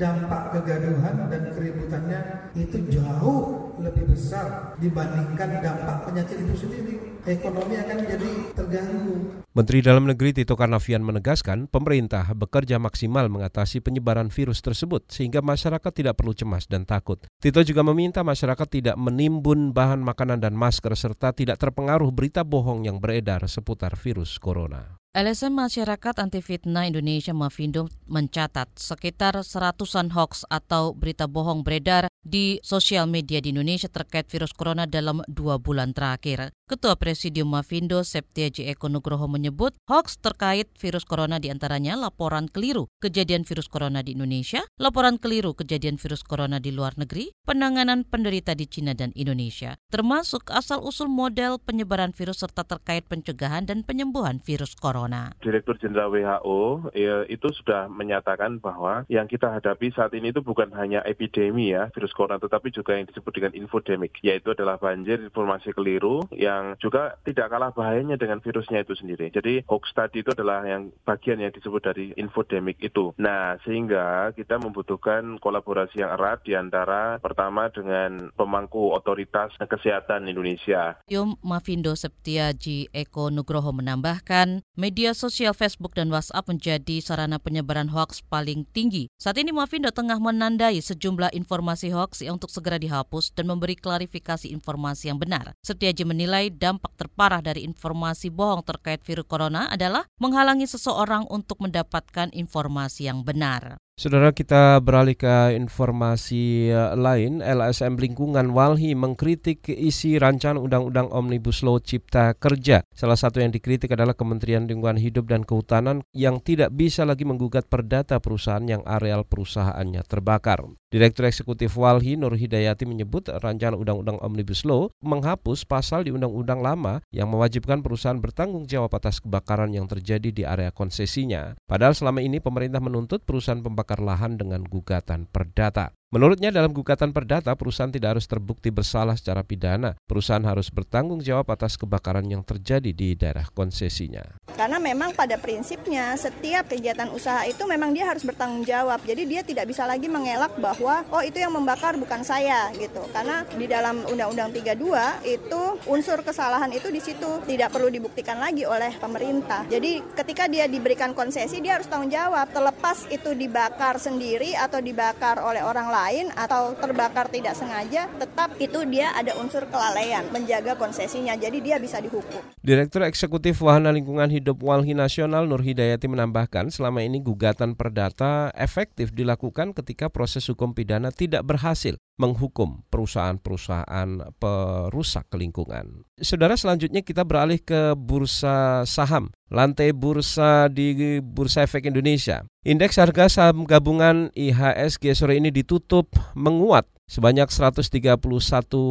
dampak 0.00 0.56
kegaduhan 0.56 1.28
dan 1.28 1.42
keributannya 1.52 2.20
itu 2.56 2.78
jauh 2.88 3.65
lebih 3.80 4.04
besar 4.12 4.76
dibandingkan 4.80 5.60
dampak 5.60 6.08
penyakit 6.08 6.36
itu 6.40 6.54
sendiri. 6.66 6.94
Ekonomi 7.26 7.74
akan 7.74 7.96
jadi 8.06 8.30
terganggu. 8.54 9.42
Menteri 9.50 9.78
Dalam 9.82 10.04
Negeri 10.06 10.30
Tito 10.36 10.54
Karnavian 10.54 11.02
menegaskan 11.02 11.66
pemerintah 11.66 12.28
bekerja 12.36 12.76
maksimal 12.78 13.26
mengatasi 13.26 13.82
penyebaran 13.82 14.28
virus 14.30 14.62
tersebut 14.62 15.08
sehingga 15.10 15.42
masyarakat 15.42 15.90
tidak 15.90 16.20
perlu 16.20 16.36
cemas 16.36 16.68
dan 16.68 16.84
takut. 16.86 17.18
Tito 17.40 17.64
juga 17.64 17.82
meminta 17.82 18.22
masyarakat 18.22 18.68
tidak 18.68 18.96
menimbun 19.00 19.74
bahan 19.74 20.04
makanan 20.04 20.38
dan 20.38 20.54
masker 20.54 20.92
serta 20.94 21.32
tidak 21.32 21.58
terpengaruh 21.58 22.12
berita 22.14 22.44
bohong 22.44 22.84
yang 22.86 23.00
beredar 23.00 23.42
seputar 23.48 23.96
virus 23.98 24.38
corona. 24.38 25.00
LSM 25.16 25.56
Masyarakat 25.56 26.20
Anti 26.20 26.44
Fitnah 26.44 26.92
Indonesia 26.92 27.32
Mafindo 27.32 27.88
mencatat 28.04 28.68
sekitar 28.76 29.40
seratusan 29.40 30.12
hoax 30.12 30.44
atau 30.52 30.92
berita 30.92 31.24
bohong 31.24 31.64
beredar 31.64 32.12
di 32.20 32.60
sosial 32.60 33.08
media 33.08 33.40
di 33.40 33.48
Indonesia 33.48 33.88
terkait 33.88 34.28
virus 34.28 34.52
corona 34.52 34.84
dalam 34.84 35.24
dua 35.24 35.56
bulan 35.56 35.96
terakhir. 35.96 36.52
Ketua 36.68 37.00
Presidium 37.00 37.48
Mafindo 37.48 38.04
Septiaji 38.04 38.68
Eko 38.68 38.92
Nugroho 38.92 39.24
menyebut 39.24 39.72
hoax 39.88 40.20
terkait 40.20 40.68
virus 40.76 41.08
corona 41.08 41.40
di 41.40 41.48
antaranya 41.48 41.96
laporan 41.96 42.52
keliru 42.52 42.84
kejadian 43.00 43.48
virus 43.48 43.72
corona 43.72 44.04
di 44.04 44.12
Indonesia, 44.18 44.68
laporan 44.76 45.16
keliru 45.16 45.56
kejadian 45.56 45.96
virus 45.96 46.26
corona 46.26 46.60
di 46.60 46.76
luar 46.76 46.92
negeri, 47.00 47.32
penanganan 47.48 48.04
penderita 48.04 48.52
di 48.52 48.68
Cina 48.68 48.92
dan 48.92 49.16
Indonesia, 49.16 49.80
termasuk 49.88 50.52
asal-usul 50.52 51.08
model 51.08 51.56
penyebaran 51.62 52.12
virus 52.12 52.44
serta 52.44 52.68
terkait 52.68 53.08
pencegahan 53.08 53.64
dan 53.64 53.80
penyembuhan 53.80 54.42
virus 54.44 54.74
corona. 54.74 55.05
Corona. 55.06 55.30
Direktur 55.38 55.78
Jenderal 55.78 56.10
WHO 56.10 56.90
ya, 56.92 57.22
itu 57.30 57.48
sudah 57.62 57.86
menyatakan 57.86 58.58
bahwa 58.58 59.06
yang 59.06 59.30
kita 59.30 59.54
hadapi 59.54 59.94
saat 59.94 60.10
ini 60.18 60.34
itu 60.34 60.42
bukan 60.42 60.74
hanya 60.74 61.06
epidemi 61.06 61.70
ya 61.70 61.88
virus 61.94 62.12
corona, 62.12 62.42
tetapi 62.42 62.74
juga 62.74 62.98
yang 62.98 63.06
disebut 63.06 63.30
dengan 63.30 63.52
infodemic, 63.54 64.18
yaitu 64.26 64.50
adalah 64.50 64.76
banjir 64.82 65.22
informasi 65.22 65.70
keliru 65.70 66.26
yang 66.34 66.74
juga 66.82 67.22
tidak 67.22 67.54
kalah 67.54 67.70
bahayanya 67.70 68.18
dengan 68.18 68.42
virusnya 68.42 68.82
itu 68.82 68.98
sendiri. 68.98 69.30
Jadi 69.30 69.62
hoax 69.70 69.94
tadi 69.94 70.26
itu 70.26 70.34
adalah 70.34 70.66
yang 70.66 70.90
bagian 71.06 71.38
yang 71.38 71.54
disebut 71.54 71.82
dari 71.86 72.10
infodemic 72.18 72.82
itu. 72.82 73.14
Nah, 73.22 73.56
sehingga 73.62 74.34
kita 74.34 74.58
membutuhkan 74.58 75.38
kolaborasi 75.38 76.02
yang 76.02 76.10
erat 76.18 76.42
di 76.42 76.58
antara 76.58 77.22
pertama 77.22 77.70
dengan 77.70 78.34
pemangku 78.34 78.90
otoritas 78.90 79.54
kesehatan 79.60 80.26
Indonesia. 80.26 80.98
Yum 81.06 81.38
Mavindo 81.44 81.92
Septiaji 81.94 82.90
Eko 82.90 83.28
Nugroho 83.28 83.70
menambahkan, 83.76 84.64
media 84.86 85.10
sosial 85.18 85.50
Facebook 85.50 85.98
dan 85.98 86.14
WhatsApp 86.14 86.46
menjadi 86.46 87.02
sarana 87.02 87.42
penyebaran 87.42 87.90
hoax 87.90 88.22
paling 88.22 88.62
tinggi. 88.70 89.10
Saat 89.18 89.42
ini 89.42 89.50
Mavindo 89.50 89.90
tengah 89.90 90.22
menandai 90.22 90.78
sejumlah 90.78 91.34
informasi 91.34 91.90
hoax 91.90 92.22
yang 92.22 92.38
untuk 92.38 92.54
segera 92.54 92.78
dihapus 92.78 93.34
dan 93.34 93.50
memberi 93.50 93.74
klarifikasi 93.74 94.46
informasi 94.46 95.10
yang 95.10 95.18
benar. 95.18 95.58
Setiaji 95.66 96.06
menilai 96.06 96.54
dampak 96.54 96.94
terparah 96.94 97.42
dari 97.42 97.66
informasi 97.66 98.30
bohong 98.30 98.62
terkait 98.62 99.02
virus 99.02 99.26
corona 99.26 99.66
adalah 99.66 100.06
menghalangi 100.22 100.70
seseorang 100.70 101.26
untuk 101.34 101.58
mendapatkan 101.66 102.30
informasi 102.30 103.10
yang 103.10 103.26
benar. 103.26 103.82
Saudara 103.96 104.28
kita 104.28 104.76
beralih 104.84 105.16
ke 105.16 105.56
informasi 105.56 106.68
eh, 106.68 106.92
lain, 107.00 107.40
LSM 107.40 107.96
Lingkungan 107.96 108.52
Walhi 108.52 108.92
mengkritik 108.92 109.72
isi 109.72 110.20
rancangan 110.20 110.60
Undang-Undang 110.60 111.08
Omnibus 111.16 111.64
Law 111.64 111.80
Cipta 111.80 112.36
Kerja. 112.36 112.84
Salah 112.92 113.16
satu 113.16 113.40
yang 113.40 113.56
dikritik 113.56 113.96
adalah 113.96 114.12
Kementerian 114.12 114.68
Lingkungan 114.68 115.00
Hidup 115.00 115.32
dan 115.32 115.48
Kehutanan 115.48 116.04
yang 116.12 116.44
tidak 116.44 116.76
bisa 116.76 117.08
lagi 117.08 117.24
menggugat 117.24 117.72
perdata 117.72 118.20
perusahaan 118.20 118.68
yang 118.68 118.84
areal 118.84 119.24
perusahaannya 119.24 120.04
terbakar. 120.04 120.60
Direktur 120.86 121.26
Eksekutif 121.26 121.72
Walhi 121.74 122.14
Nur 122.20 122.36
Hidayati 122.36 122.84
menyebut 122.84 123.32
rancangan 123.32 123.80
Undang-Undang 123.80 124.20
Omnibus 124.20 124.62
Law 124.68 124.92
menghapus 125.00 125.64
pasal 125.64 126.04
di 126.04 126.12
Undang-Undang 126.12 126.60
lama 126.60 127.00
yang 127.10 127.32
mewajibkan 127.32 127.80
perusahaan 127.80 128.20
bertanggung 128.20 128.68
jawab 128.68 128.92
atas 128.94 129.24
kebakaran 129.24 129.72
yang 129.72 129.88
terjadi 129.88 130.30
di 130.30 130.44
area 130.44 130.68
konsesinya. 130.68 131.58
Padahal 131.64 131.96
selama 131.96 132.22
ini 132.22 132.44
pemerintah 132.44 132.78
menuntut 132.78 133.24
perusahaan 133.26 133.58
pembakar 133.86 134.02
lahan 134.02 134.34
dengan 134.34 134.66
gugatan 134.66 135.30
perdata. 135.30 135.94
Menurutnya 136.14 136.54
dalam 136.54 136.70
gugatan 136.70 137.10
perdata 137.10 137.50
perusahaan 137.58 137.90
tidak 137.90 138.14
harus 138.14 138.30
terbukti 138.30 138.70
bersalah 138.70 139.18
secara 139.18 139.42
pidana. 139.42 139.98
Perusahaan 140.06 140.46
harus 140.46 140.70
bertanggung 140.70 141.18
jawab 141.18 141.50
atas 141.50 141.74
kebakaran 141.74 142.22
yang 142.30 142.46
terjadi 142.46 142.94
di 142.94 143.18
daerah 143.18 143.50
konsesinya. 143.50 144.22
Karena 144.54 144.78
memang 144.78 145.18
pada 145.18 145.34
prinsipnya 145.34 146.14
setiap 146.14 146.70
kegiatan 146.70 147.10
usaha 147.10 147.42
itu 147.42 147.58
memang 147.66 147.90
dia 147.90 148.06
harus 148.06 148.22
bertanggung 148.22 148.62
jawab. 148.62 149.02
Jadi 149.02 149.26
dia 149.26 149.42
tidak 149.42 149.66
bisa 149.66 149.82
lagi 149.82 150.06
mengelak 150.06 150.54
bahwa 150.62 151.02
oh 151.10 151.26
itu 151.26 151.42
yang 151.42 151.50
membakar 151.50 151.98
bukan 151.98 152.22
saya 152.22 152.70
gitu. 152.78 153.02
Karena 153.10 153.42
di 153.42 153.66
dalam 153.66 154.06
Undang-Undang 154.06 154.54
32 154.62 155.26
itu 155.26 155.62
unsur 155.90 156.22
kesalahan 156.22 156.70
itu 156.70 156.86
di 156.86 157.02
situ 157.02 157.42
tidak 157.50 157.74
perlu 157.74 157.90
dibuktikan 157.90 158.38
lagi 158.38 158.62
oleh 158.62 158.94
pemerintah. 158.94 159.66
Jadi 159.66 160.06
ketika 160.14 160.46
dia 160.46 160.70
diberikan 160.70 161.18
konsesi 161.18 161.58
dia 161.58 161.82
harus 161.82 161.90
tanggung 161.90 162.14
jawab 162.14 162.46
terlepas 162.54 163.10
itu 163.10 163.34
dibakar 163.34 163.98
sendiri 163.98 164.54
atau 164.54 164.78
dibakar 164.78 165.42
oleh 165.42 165.66
orang 165.66 165.90
lain 165.90 165.95
lain 165.96 166.28
atau 166.36 166.76
terbakar 166.76 167.32
tidak 167.32 167.56
sengaja, 167.56 168.04
tetap 168.20 168.52
itu 168.60 168.84
dia 168.84 169.16
ada 169.16 169.32
unsur 169.40 169.64
kelalaian 169.72 170.28
menjaga 170.28 170.76
konsesinya. 170.76 171.32
Jadi 171.32 171.64
dia 171.64 171.80
bisa 171.80 171.96
dihukum. 172.04 172.44
Direktur 172.60 173.08
Eksekutif 173.08 173.64
Wahana 173.64 173.88
Lingkungan 173.96 174.28
Hidup 174.28 174.60
Walhi 174.60 174.92
Nasional 174.92 175.48
Nur 175.48 175.64
Hidayati 175.64 176.04
menambahkan 176.04 176.68
selama 176.68 177.00
ini 177.00 177.24
gugatan 177.24 177.72
perdata 177.72 178.52
efektif 178.52 179.16
dilakukan 179.16 179.72
ketika 179.72 180.12
proses 180.12 180.44
hukum 180.52 180.76
pidana 180.76 181.08
tidak 181.08 181.48
berhasil 181.48 181.96
menghukum 182.16 182.80
perusahaan-perusahaan 182.88 184.32
perusak 184.40 185.28
lingkungan. 185.36 186.08
Saudara 186.16 186.56
selanjutnya 186.56 187.04
kita 187.04 187.28
beralih 187.28 187.60
ke 187.60 187.92
bursa 187.92 188.88
saham. 188.88 189.28
Lantai 189.52 189.92
bursa 189.92 190.66
di 190.72 191.20
Bursa 191.22 191.62
Efek 191.68 191.86
Indonesia. 191.86 192.42
Indeks 192.66 192.98
harga 192.98 193.30
saham 193.30 193.62
gabungan 193.68 194.32
IHSG 194.34 195.14
sore 195.14 195.38
ini 195.38 195.54
ditutup 195.54 196.10
menguat 196.34 196.88
sebanyak 197.06 197.48
131 197.48 198.18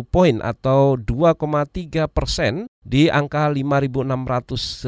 poin 0.08 0.36
atau 0.40 0.96
2,3 0.96 2.08
persen 2.08 2.66
di 2.86 3.10
angka 3.10 3.50
5.650. 3.50 4.86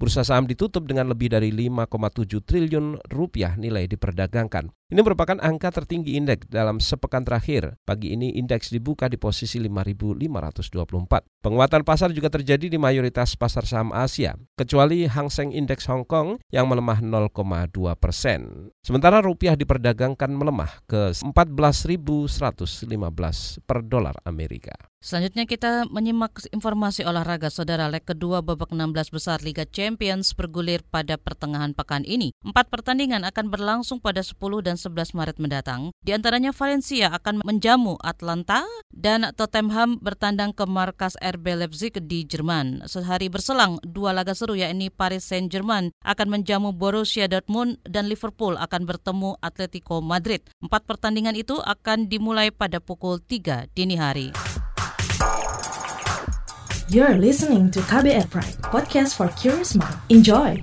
Bursa 0.00 0.24
saham 0.24 0.48
ditutup 0.48 0.88
dengan 0.88 1.12
lebih 1.12 1.28
dari 1.32 1.52
5,7 1.52 2.40
triliun 2.40 3.04
rupiah 3.12 3.56
nilai 3.56 3.84
diperdagangkan. 3.84 4.72
Ini 4.90 5.00
merupakan 5.06 5.36
angka 5.38 5.70
tertinggi 5.70 6.16
indeks 6.16 6.48
dalam 6.48 6.80
sepekan 6.80 7.22
terakhir. 7.22 7.76
Pagi 7.84 8.16
ini 8.16 8.34
indeks 8.36 8.72
dibuka 8.72 9.06
di 9.12 9.20
posisi 9.20 9.60
5.524. 9.60 11.44
Penguatan 11.44 11.82
pasar 11.84 12.10
juga 12.16 12.32
terjadi 12.32 12.66
di 12.68 12.76
mayoritas 12.80 13.36
pasar 13.36 13.68
saham 13.68 13.92
Asia, 13.94 14.34
kecuali 14.56 15.06
Hang 15.06 15.30
Seng 15.30 15.52
Indeks 15.52 15.86
Hong 15.88 16.08
Kong 16.08 16.42
yang 16.50 16.66
melemah 16.66 17.00
0,2 17.04 17.30
persen. 17.96 18.72
Sementara 18.82 19.22
rupiah 19.22 19.54
diperdagangkan 19.54 20.32
melemah 20.32 20.82
ke 20.88 21.12
14.115 22.26 23.62
per 23.64 23.82
dolar 23.82 24.16
Amerika. 24.24 24.89
Selanjutnya 25.00 25.48
kita 25.48 25.88
menyimak 25.88 26.44
informasi 26.52 27.08
olahraga 27.08 27.48
saudara 27.48 27.88
leg 27.88 28.04
kedua 28.04 28.44
babak 28.44 28.68
16 28.68 29.16
besar 29.16 29.40
Liga 29.40 29.64
Champions 29.64 30.36
bergulir 30.36 30.84
pada 30.84 31.16
pertengahan 31.16 31.72
pekan 31.72 32.04
ini. 32.04 32.36
Empat 32.44 32.68
pertandingan 32.68 33.24
akan 33.24 33.48
berlangsung 33.48 33.96
pada 34.04 34.20
10 34.20 34.36
dan 34.60 34.76
11 34.76 35.16
Maret 35.16 35.40
mendatang. 35.40 35.88
Di 36.04 36.12
antaranya 36.12 36.52
Valencia 36.52 37.16
akan 37.16 37.40
menjamu 37.40 37.96
Atlanta 38.04 38.68
dan 38.92 39.24
Tottenham 39.32 39.96
bertandang 40.04 40.52
ke 40.52 40.68
markas 40.68 41.16
RB 41.16 41.64
Leipzig 41.64 41.96
di 42.04 42.28
Jerman. 42.28 42.84
Sehari 42.84 43.32
berselang, 43.32 43.80
dua 43.80 44.12
laga 44.12 44.36
seru 44.36 44.52
yakni 44.52 44.92
Paris 44.92 45.24
Saint-Germain 45.24 45.96
akan 46.04 46.28
menjamu 46.28 46.76
Borussia 46.76 47.24
Dortmund 47.24 47.80
dan 47.88 48.04
Liverpool 48.04 48.60
akan 48.60 48.84
bertemu 48.84 49.40
Atletico 49.40 50.04
Madrid. 50.04 50.44
Empat 50.60 50.84
pertandingan 50.84 51.40
itu 51.40 51.56
akan 51.56 52.04
dimulai 52.04 52.52
pada 52.52 52.84
pukul 52.84 53.16
3 53.16 53.64
dini 53.72 53.96
hari. 53.96 54.59
You're 56.90 57.22
listening 57.22 57.70
to 57.70 57.78
KBR 57.86 58.26
Pride, 58.34 58.58
podcast 58.66 59.14
for 59.14 59.30
curious 59.38 59.78
mind. 59.78 59.94
Enjoy! 60.10 60.58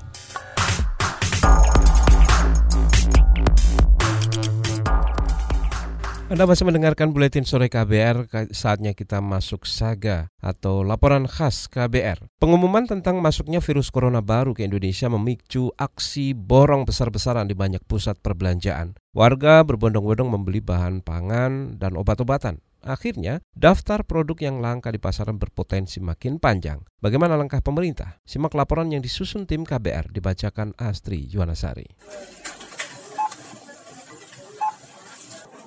Anda 6.28 6.44
masih 6.44 6.68
mendengarkan 6.68 7.16
Buletin 7.16 7.48
Sore 7.48 7.72
KBR, 7.72 8.28
saatnya 8.52 8.92
kita 8.92 9.24
masuk 9.24 9.64
saga 9.64 10.28
atau 10.44 10.84
laporan 10.84 11.32
khas 11.32 11.72
KBR. 11.72 12.20
Pengumuman 12.44 12.84
tentang 12.84 13.24
masuknya 13.24 13.64
virus 13.64 13.88
corona 13.88 14.20
baru 14.20 14.52
ke 14.52 14.68
Indonesia 14.68 15.08
memicu 15.08 15.72
aksi 15.80 16.36
borong 16.36 16.84
besar-besaran 16.84 17.48
di 17.48 17.56
banyak 17.56 17.88
pusat 17.88 18.20
perbelanjaan. 18.20 19.00
Warga 19.16 19.64
berbondong-bondong 19.64 20.28
membeli 20.28 20.60
bahan 20.60 21.00
pangan 21.00 21.80
dan 21.80 21.96
obat-obatan. 21.96 22.67
Akhirnya, 22.88 23.44
daftar 23.52 24.08
produk 24.08 24.40
yang 24.48 24.64
langka 24.64 24.96
di 24.96 24.98
pasaran 24.98 25.36
berpotensi 25.36 26.00
makin 26.00 26.40
panjang. 26.40 26.80
Bagaimana 27.04 27.36
langkah 27.36 27.60
pemerintah? 27.60 28.24
Simak 28.24 28.56
laporan 28.56 28.88
yang 28.88 29.04
disusun 29.04 29.44
tim 29.44 29.68
KBR 29.68 30.08
dibacakan 30.16 30.72
Astri 30.80 31.28
Yuwanasari. 31.28 31.84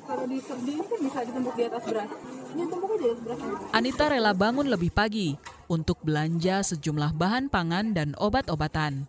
Kalau 0.08 0.24
di 0.24 0.40
kan 0.40 0.98
bisa 1.04 1.20
ditumpuk 1.28 1.54
di 1.60 1.64
atas 1.68 1.84
beras. 1.84 2.10
Ini 2.56 2.64
tumpuk 2.72 2.90
aja 2.96 3.08
beras. 3.20 3.40
Anita 3.76 4.04
rela 4.08 4.32
bangun 4.32 4.66
lebih 4.72 4.88
pagi 4.88 5.36
untuk 5.68 6.00
belanja 6.00 6.64
sejumlah 6.64 7.12
bahan 7.14 7.52
pangan 7.52 7.92
dan 7.92 8.16
obat-obatan. 8.16 9.04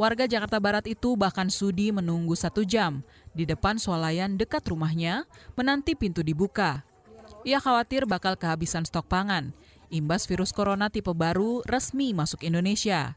Warga 0.00 0.24
Jakarta 0.24 0.56
Barat 0.64 0.88
itu 0.88 1.12
bahkan 1.12 1.52
sudi 1.52 1.92
menunggu 1.92 2.32
satu 2.32 2.64
jam 2.64 3.04
di 3.36 3.44
depan 3.44 3.76
swalayan 3.76 4.40
dekat 4.40 4.64
rumahnya 4.64 5.28
menanti 5.60 5.92
pintu 5.92 6.24
dibuka. 6.24 6.88
Ia 7.44 7.56
khawatir 7.56 8.04
bakal 8.04 8.36
kehabisan 8.36 8.84
stok 8.84 9.08
pangan. 9.08 9.56
Imbas 9.88 10.28
virus 10.28 10.52
corona 10.52 10.92
tipe 10.92 11.10
baru 11.16 11.64
resmi 11.64 12.12
masuk 12.12 12.44
Indonesia. 12.44 13.16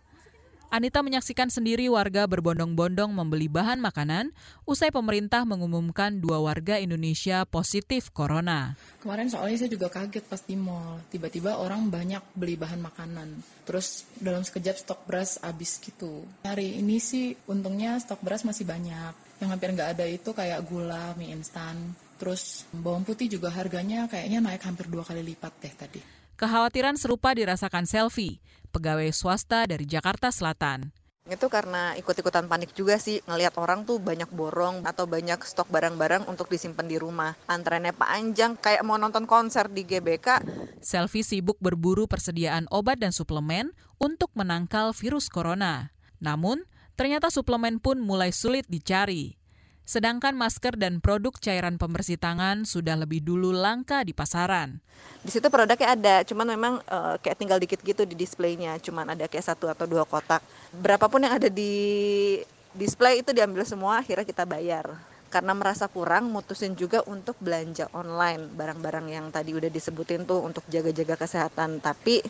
Anita 0.73 1.05
menyaksikan 1.05 1.53
sendiri 1.53 1.85
warga 1.85 2.25
berbondong-bondong 2.25 3.13
membeli 3.13 3.45
bahan 3.45 3.77
makanan 3.77 4.33
usai 4.65 4.89
pemerintah 4.89 5.45
mengumumkan 5.45 6.17
dua 6.17 6.41
warga 6.41 6.81
Indonesia 6.81 7.45
positif 7.45 8.09
corona. 8.09 8.73
Kemarin 8.97 9.29
soalnya 9.29 9.61
saya 9.61 9.69
juga 9.69 9.93
kaget 9.93 10.25
pas 10.25 10.41
di 10.41 10.57
mall, 10.57 10.97
tiba-tiba 11.13 11.61
orang 11.61 11.93
banyak 11.93 12.25
beli 12.33 12.57
bahan 12.57 12.81
makanan. 12.81 13.45
Terus 13.69 14.09
dalam 14.17 14.41
sekejap 14.41 14.81
stok 14.81 15.05
beras 15.05 15.37
habis 15.45 15.77
gitu. 15.77 16.25
Hari 16.41 16.81
ini 16.81 16.97
sih 16.97 17.37
untungnya 17.45 18.01
stok 18.01 18.25
beras 18.25 18.41
masih 18.41 18.65
banyak. 18.65 19.13
Yang 19.45 19.49
hampir 19.53 19.69
nggak 19.77 19.93
ada 19.93 20.09
itu 20.09 20.33
kayak 20.33 20.65
gula, 20.65 21.13
mie 21.21 21.37
instan, 21.37 21.93
Terus 22.23 22.63
bawang 22.71 23.03
putih 23.03 23.27
juga 23.27 23.51
harganya 23.51 24.07
kayaknya 24.07 24.39
naik 24.39 24.63
hampir 24.63 24.87
dua 24.87 25.03
kali 25.03 25.19
lipat 25.19 25.59
deh 25.59 25.75
tadi. 25.75 25.99
Kekhawatiran 26.39 26.95
serupa 26.95 27.35
dirasakan 27.35 27.83
Selfie, 27.83 28.39
pegawai 28.71 29.11
swasta 29.11 29.67
dari 29.67 29.83
Jakarta 29.83 30.31
Selatan. 30.31 30.87
Itu 31.27 31.51
karena 31.51 31.99
ikut-ikutan 31.99 32.47
panik 32.47 32.71
juga 32.71 32.95
sih, 32.95 33.19
ngelihat 33.27 33.59
orang 33.59 33.83
tuh 33.83 33.99
banyak 33.99 34.31
borong 34.31 34.87
atau 34.87 35.03
banyak 35.03 35.35
stok 35.43 35.67
barang-barang 35.67 36.23
untuk 36.31 36.47
disimpan 36.47 36.87
di 36.87 36.95
rumah. 36.95 37.35
Antreannya 37.51 37.91
panjang, 37.91 38.55
kayak 38.55 38.87
mau 38.87 38.95
nonton 38.95 39.27
konser 39.27 39.67
di 39.67 39.83
GBK. 39.83 40.47
Selfie 40.79 41.27
sibuk 41.27 41.59
berburu 41.59 42.07
persediaan 42.07 42.71
obat 42.71 43.03
dan 43.03 43.11
suplemen 43.11 43.75
untuk 43.99 44.31
menangkal 44.31 44.95
virus 44.95 45.27
corona. 45.27 45.91
Namun, 46.23 46.63
ternyata 46.95 47.27
suplemen 47.27 47.83
pun 47.83 47.99
mulai 47.99 48.31
sulit 48.31 48.63
dicari. 48.71 49.42
Sedangkan 49.83 50.31
masker 50.31 50.79
dan 50.79 51.03
produk 51.03 51.35
cairan 51.35 51.75
pembersih 51.75 52.15
tangan 52.15 52.63
sudah 52.63 52.95
lebih 52.95 53.19
dulu 53.19 53.51
langka 53.51 54.07
di 54.07 54.15
pasaran. 54.15 54.79
Di 55.19 55.31
situ 55.31 55.51
produknya 55.51 55.91
ada, 55.91 56.15
cuman 56.23 56.47
memang 56.55 56.73
uh, 56.87 57.19
kayak 57.19 57.35
tinggal 57.35 57.59
dikit 57.59 57.83
gitu 57.83 58.07
di 58.07 58.15
displaynya, 58.15 58.79
cuman 58.79 59.11
ada 59.11 59.27
kayak 59.27 59.43
satu 59.43 59.67
atau 59.67 59.83
dua 59.83 60.07
kotak. 60.07 60.39
Berapapun 60.71 61.27
yang 61.27 61.35
ada 61.35 61.51
di 61.51 62.39
display 62.71 63.19
itu 63.19 63.35
diambil 63.35 63.67
semua, 63.67 63.99
akhirnya 63.99 64.23
kita 64.23 64.47
bayar. 64.47 64.87
Karena 65.27 65.51
merasa 65.57 65.89
kurang, 65.89 66.29
mutusin 66.29 66.77
juga 66.77 67.01
untuk 67.09 67.33
belanja 67.41 67.89
online 67.91 68.53
barang-barang 68.53 69.07
yang 69.09 69.25
tadi 69.33 69.51
udah 69.51 69.67
disebutin 69.67 70.29
tuh 70.29 70.45
untuk 70.45 70.61
jaga-jaga 70.69 71.17
kesehatan. 71.17 71.81
Tapi 71.81 72.21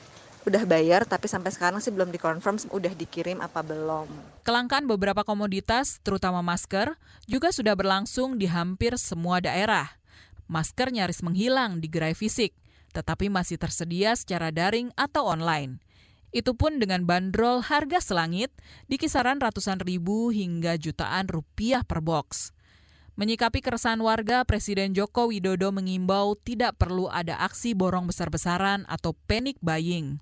udah 0.43 0.63
bayar 0.67 1.07
tapi 1.07 1.31
sampai 1.31 1.55
sekarang 1.55 1.79
sih 1.79 1.91
belum 1.91 2.11
dikonfirm 2.11 2.67
udah 2.71 2.93
dikirim 2.95 3.39
apa 3.39 3.63
belum. 3.63 4.07
Kelangkaan 4.43 4.85
beberapa 4.87 5.23
komoditas, 5.23 6.03
terutama 6.03 6.43
masker, 6.43 6.99
juga 7.25 7.49
sudah 7.55 7.73
berlangsung 7.79 8.35
di 8.35 8.51
hampir 8.51 8.99
semua 8.99 9.39
daerah. 9.39 9.99
Masker 10.51 10.91
nyaris 10.91 11.23
menghilang 11.23 11.79
di 11.79 11.87
gerai 11.87 12.11
fisik, 12.11 12.51
tetapi 12.91 13.31
masih 13.31 13.55
tersedia 13.55 14.13
secara 14.19 14.51
daring 14.51 14.91
atau 14.99 15.25
online. 15.25 15.79
Itu 16.33 16.57
pun 16.57 16.81
dengan 16.81 17.05
bandrol 17.05 17.61
harga 17.61 18.01
selangit 18.01 18.49
di 18.89 18.97
kisaran 18.97 19.37
ratusan 19.37 19.79
ribu 19.79 20.33
hingga 20.33 20.75
jutaan 20.81 21.29
rupiah 21.29 21.85
per 21.85 22.01
box. 22.01 22.51
Menyikapi 23.13 23.61
keresahan 23.61 24.01
warga, 24.01 24.41
Presiden 24.41 24.97
Joko 24.97 25.29
Widodo 25.29 25.69
mengimbau 25.69 26.33
tidak 26.33 26.81
perlu 26.81 27.05
ada 27.13 27.37
aksi 27.45 27.77
borong 27.77 28.09
besar-besaran 28.09 28.89
atau 28.89 29.13
panic 29.29 29.61
buying. 29.61 30.17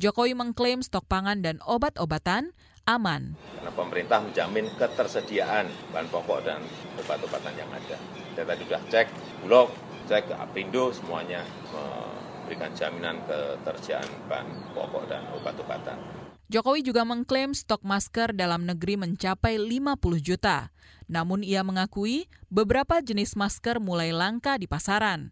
Jokowi 0.00 0.32
mengklaim 0.32 0.80
stok 0.80 1.04
pangan 1.12 1.44
dan 1.44 1.60
obat-obatan 1.60 2.56
aman. 2.88 3.36
Karena 3.36 3.72
pemerintah 3.76 4.24
menjamin 4.24 4.72
ketersediaan 4.80 5.68
bahan 5.92 6.08
pokok 6.08 6.40
dan 6.40 6.64
obat-obatan 6.96 7.52
yang 7.52 7.68
ada. 7.68 8.00
Saya 8.32 8.48
tadi 8.48 8.64
sudah 8.64 8.82
cek 8.88 9.06
Bulog, 9.44 9.68
cek 10.08 10.32
ke 10.32 10.34
Apindo, 10.40 10.88
semuanya 10.96 11.44
memberikan 11.68 12.72
jaminan 12.72 13.20
ketersediaan 13.28 14.08
bahan 14.24 14.48
pokok 14.72 15.04
dan 15.04 15.20
obat-obatan. 15.36 16.00
Jokowi 16.48 16.80
juga 16.80 17.04
mengklaim 17.04 17.52
stok 17.52 17.84
masker 17.84 18.32
dalam 18.32 18.64
negeri 18.64 18.96
mencapai 18.96 19.60
50 19.60 20.00
juta. 20.24 20.72
Namun 21.12 21.44
ia 21.44 21.60
mengakui 21.60 22.24
beberapa 22.48 23.04
jenis 23.04 23.36
masker 23.36 23.76
mulai 23.84 24.16
langka 24.16 24.56
di 24.56 24.64
pasaran. 24.64 25.28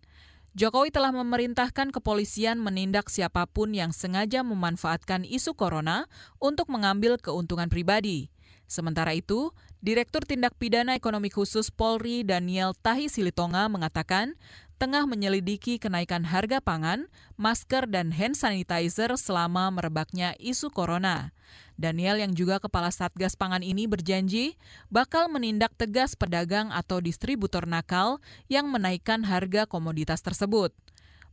Jokowi 0.58 0.90
telah 0.90 1.14
memerintahkan 1.14 1.94
kepolisian 1.94 2.58
menindak 2.58 3.06
siapa 3.14 3.46
pun 3.46 3.70
yang 3.70 3.94
sengaja 3.94 4.42
memanfaatkan 4.42 5.22
isu 5.22 5.54
corona 5.54 6.10
untuk 6.42 6.66
mengambil 6.66 7.14
keuntungan 7.14 7.70
pribadi. 7.70 8.26
Sementara 8.66 9.14
itu, 9.14 9.54
Direktur 9.78 10.26
Tindak 10.26 10.58
Pidana 10.58 10.98
Ekonomi 10.98 11.30
Khusus 11.30 11.70
Polri 11.70 12.26
Daniel 12.26 12.74
Tahi 12.74 13.06
Silitonga 13.06 13.70
mengatakan 13.70 14.34
tengah 14.82 15.06
menyelidiki 15.06 15.78
kenaikan 15.78 16.26
harga 16.26 16.58
pangan, 16.58 17.06
masker, 17.38 17.86
dan 17.86 18.10
hand 18.10 18.34
sanitizer 18.34 19.14
selama 19.14 19.70
merebaknya 19.70 20.34
isu 20.42 20.74
corona. 20.74 21.30
Daniel 21.78 22.18
yang 22.18 22.34
juga 22.34 22.58
kepala 22.58 22.90
Satgas 22.90 23.38
Pangan 23.38 23.62
ini 23.62 23.86
berjanji 23.86 24.58
bakal 24.90 25.30
menindak 25.30 25.70
tegas 25.78 26.18
pedagang 26.18 26.74
atau 26.74 26.98
distributor 26.98 27.70
nakal 27.70 28.18
yang 28.50 28.66
menaikkan 28.66 29.22
harga 29.22 29.62
komoditas 29.64 30.18
tersebut. 30.18 30.74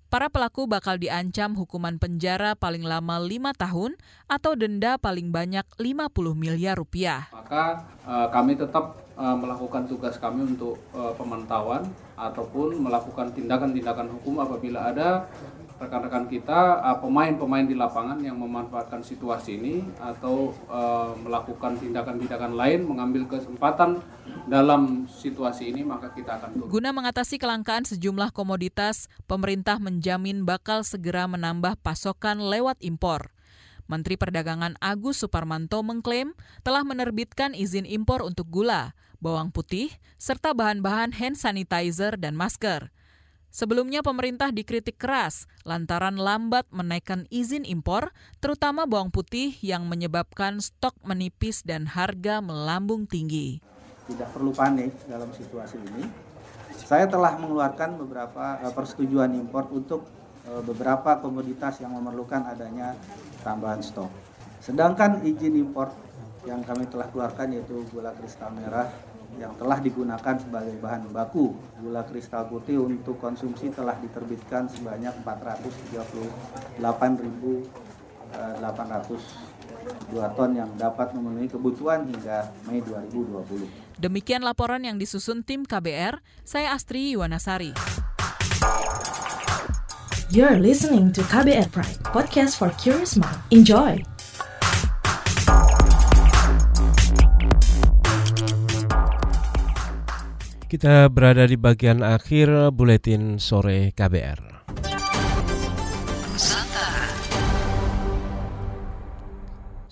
Para 0.05 0.29
pelaku 0.29 0.69
bakal 0.69 1.01
diancam 1.01 1.57
hukuman 1.57 1.97
penjara 1.97 2.53
paling 2.53 2.85
lama 2.85 3.17
lima 3.17 3.57
tahun 3.57 3.97
atau 4.29 4.53
denda 4.53 5.01
paling 5.01 5.33
banyak 5.33 5.65
50 5.81 6.13
miliar 6.37 6.77
rupiah. 6.77 7.25
Maka 7.33 7.89
uh, 8.05 8.29
kami 8.29 8.53
tetap 8.53 9.04
uh, 9.17 9.35
melakukan 9.35 9.87
tugas 9.89 10.19
kami 10.19 10.55
untuk 10.55 10.79
uh, 10.95 11.11
pemantauan 11.15 11.87
ataupun 12.15 12.79
melakukan 12.79 13.31
tindakan-tindakan 13.35 14.07
hukum 14.19 14.39
apabila 14.39 14.91
ada 14.91 15.27
rekan-rekan 15.75 16.31
kita 16.31 16.79
uh, 16.79 16.97
pemain-pemain 17.03 17.67
di 17.67 17.75
lapangan 17.75 18.15
yang 18.23 18.39
memanfaatkan 18.39 19.03
situasi 19.03 19.59
ini 19.59 19.75
atau 19.99 20.55
uh, 20.71 21.11
melakukan 21.19 21.75
tindakan-tindakan 21.75 22.55
lain 22.55 22.87
mengambil 22.87 23.27
kesempatan 23.27 23.99
dalam 24.47 25.03
situasi 25.11 25.75
ini 25.75 25.83
maka 25.83 26.15
kita 26.15 26.39
akan 26.39 26.49
turun. 26.55 26.71
Guna 26.71 26.95
mengatasi 26.95 27.35
kelangkaan 27.35 27.83
sejumlah 27.83 28.31
komoditas, 28.31 29.11
pemerintah 29.27 29.75
menjamin 29.75 30.47
bakal 30.47 30.87
segera 30.87 31.27
menambah 31.27 31.75
pasokan 31.83 32.39
lewat 32.39 32.79
impor. 32.79 33.34
Menteri 33.85 34.17
Perdagangan 34.17 34.75
Agus 34.81 35.21
Suparmanto 35.21 35.85
mengklaim 35.85 36.33
telah 36.65 36.81
menerbitkan 36.81 37.53
izin 37.53 37.85
impor 37.85 38.25
untuk 38.25 38.49
gula, 38.49 38.97
bawang 39.21 39.53
putih, 39.53 39.93
serta 40.17 40.57
bahan-bahan 40.57 41.13
hand 41.13 41.37
sanitizer 41.37 42.17
dan 42.17 42.33
masker. 42.33 42.89
Sebelumnya 43.55 44.03
pemerintah 44.03 44.51
dikritik 44.51 44.99
keras 44.99 45.47
lantaran 45.63 46.19
lambat 46.19 46.67
menaikkan 46.75 47.23
izin 47.31 47.63
impor, 47.63 48.11
terutama 48.43 48.83
bawang 48.83 49.15
putih 49.15 49.55
yang 49.63 49.87
menyebabkan 49.87 50.59
stok 50.59 50.99
menipis 51.07 51.63
dan 51.63 51.87
harga 51.87 52.43
melambung 52.43 53.07
tinggi. 53.07 53.63
Tidak 54.11 54.29
perlu 54.35 54.51
panik 54.51 54.91
dalam 55.07 55.31
situasi 55.31 55.79
ini. 55.79 56.03
Saya 56.75 57.07
telah 57.07 57.39
mengeluarkan 57.39 57.95
beberapa 57.95 58.59
eh, 58.59 58.73
persetujuan 58.75 59.31
impor 59.39 59.71
untuk 59.71 60.03
beberapa 60.65 61.17
komoditas 61.19 61.81
yang 61.81 61.93
memerlukan 61.97 62.45
adanya 62.45 62.93
tambahan 63.41 63.81
stok. 63.81 64.09
Sedangkan 64.61 65.21
izin 65.25 65.57
impor 65.57 65.89
yang 66.45 66.61
kami 66.61 66.85
telah 66.89 67.09
keluarkan 67.09 67.53
yaitu 67.57 67.81
gula 67.89 68.13
kristal 68.13 68.53
merah, 68.53 68.89
yang 69.35 69.51
telah 69.59 69.83
digunakan 69.83 70.35
sebagai 70.39 70.79
bahan 70.79 71.11
baku 71.11 71.51
gula 71.83 72.07
kristal 72.07 72.47
putih 72.47 72.79
untuk 72.79 73.19
konsumsi 73.19 73.67
telah 73.73 73.99
diterbitkan 73.99 74.71
sebanyak 74.71 75.11
438.802 75.27 76.79
eh, 80.15 80.29
ton 80.33 80.51
yang 80.55 80.71
dapat 80.79 81.11
memenuhi 81.13 81.51
kebutuhan 81.51 82.07
hingga 82.07 82.53
Mei 82.69 82.79
2020. 82.79 83.99
Demikian 83.99 84.43
laporan 84.43 84.83
yang 84.83 84.99
disusun 84.99 85.43
tim 85.43 85.63
KBR, 85.63 86.19
saya 86.43 86.75
Astri 86.75 87.15
Yuwanasari. 87.15 87.75
You're 90.35 90.59
listening 90.59 91.15
to 91.15 91.23
KBR 91.31 91.71
Pride, 91.71 91.95
podcast 92.11 92.59
for 92.59 92.67
curious 92.75 93.15
mind. 93.15 93.39
Enjoy! 93.55 94.03
Kita 100.67 101.07
berada 101.07 101.47
di 101.47 101.55
bagian 101.55 102.03
akhir 102.03 102.75
buletin 102.75 103.39
sore 103.39 103.95
KBR. 103.95 104.67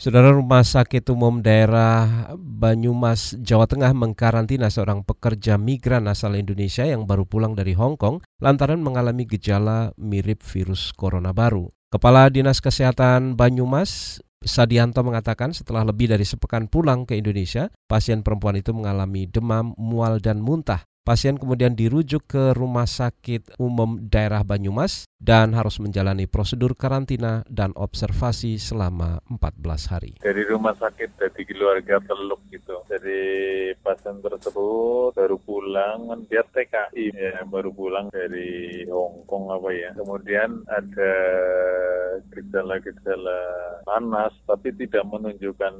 Saudara 0.03 0.35
Rumah 0.35 0.67
Sakit 0.67 1.07
Umum 1.15 1.39
Daerah 1.39 2.35
Banyumas, 2.35 3.39
Jawa 3.39 3.71
Tengah 3.71 3.95
mengkarantina 3.95 4.67
seorang 4.67 4.99
pekerja 4.99 5.55
migran 5.55 6.11
asal 6.11 6.35
Indonesia 6.35 6.83
yang 6.83 7.07
baru 7.07 7.23
pulang 7.23 7.55
dari 7.55 7.71
Hong 7.71 7.95
Kong 7.95 8.19
lantaran 8.43 8.83
mengalami 8.83 9.23
gejala 9.23 9.95
mirip 9.95 10.43
virus 10.43 10.91
corona 10.91 11.31
baru. 11.31 11.71
Kepala 11.87 12.27
Dinas 12.27 12.59
Kesehatan 12.59 13.39
Banyumas, 13.39 14.19
Sadianto 14.43 15.07
mengatakan 15.07 15.55
setelah 15.55 15.87
lebih 15.87 16.11
dari 16.11 16.27
sepekan 16.27 16.67
pulang 16.67 17.07
ke 17.07 17.15
Indonesia, 17.15 17.71
pasien 17.87 18.27
perempuan 18.27 18.59
itu 18.59 18.75
mengalami 18.75 19.23
demam, 19.23 19.71
mual, 19.79 20.19
dan 20.19 20.43
muntah. 20.43 20.83
Pasien 21.03 21.35
kemudian 21.35 21.75
dirujuk 21.75 22.31
ke 22.31 22.55
Rumah 22.55 22.87
Sakit 22.87 23.59
Umum 23.59 24.07
Daerah 24.07 24.47
Banyumas 24.47 25.03
dan 25.19 25.51
harus 25.51 25.83
menjalani 25.83 26.31
prosedur 26.31 26.79
karantina 26.79 27.43
dan 27.51 27.75
observasi 27.75 28.55
selama 28.55 29.19
14 29.27 29.91
hari. 29.91 30.11
Dari 30.23 30.47
rumah 30.47 30.71
sakit 30.79 31.19
dari 31.19 31.43
keluarga 31.43 31.99
teluk 32.07 32.39
gitu. 32.47 32.87
Dari 32.87 33.19
pasien 33.83 34.23
tersebut 34.23 35.11
baru 35.11 35.35
pulang 35.43 36.07
kan 36.07 36.19
dia 36.31 36.39
TKI 36.47 37.05
ya, 37.11 37.43
baru 37.51 37.75
pulang 37.75 38.07
dari 38.07 38.87
Hong 38.87 39.27
Kong 39.27 39.51
apa 39.51 39.75
ya. 39.75 39.91
Kemudian 39.99 40.63
ada 40.71 41.15
gejala-gejala 42.31 43.39
panas 43.83 44.31
tapi 44.47 44.71
tidak 44.79 45.03
menunjukkan 45.11 45.73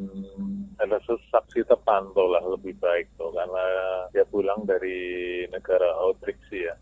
ada 0.81 0.97
sesak 1.05 1.45
sih 1.53 1.63
terpantau 1.63 2.27
lah 2.27 2.43
lebih 2.43 2.75
baik 2.81 3.07
tuh 3.15 3.29
karena 3.31 3.65
dia 4.12 4.25
pulang 4.27 4.65
dari 4.65 5.12
negara 5.49 5.89
outreach 6.02 6.41
ya. 6.52 6.73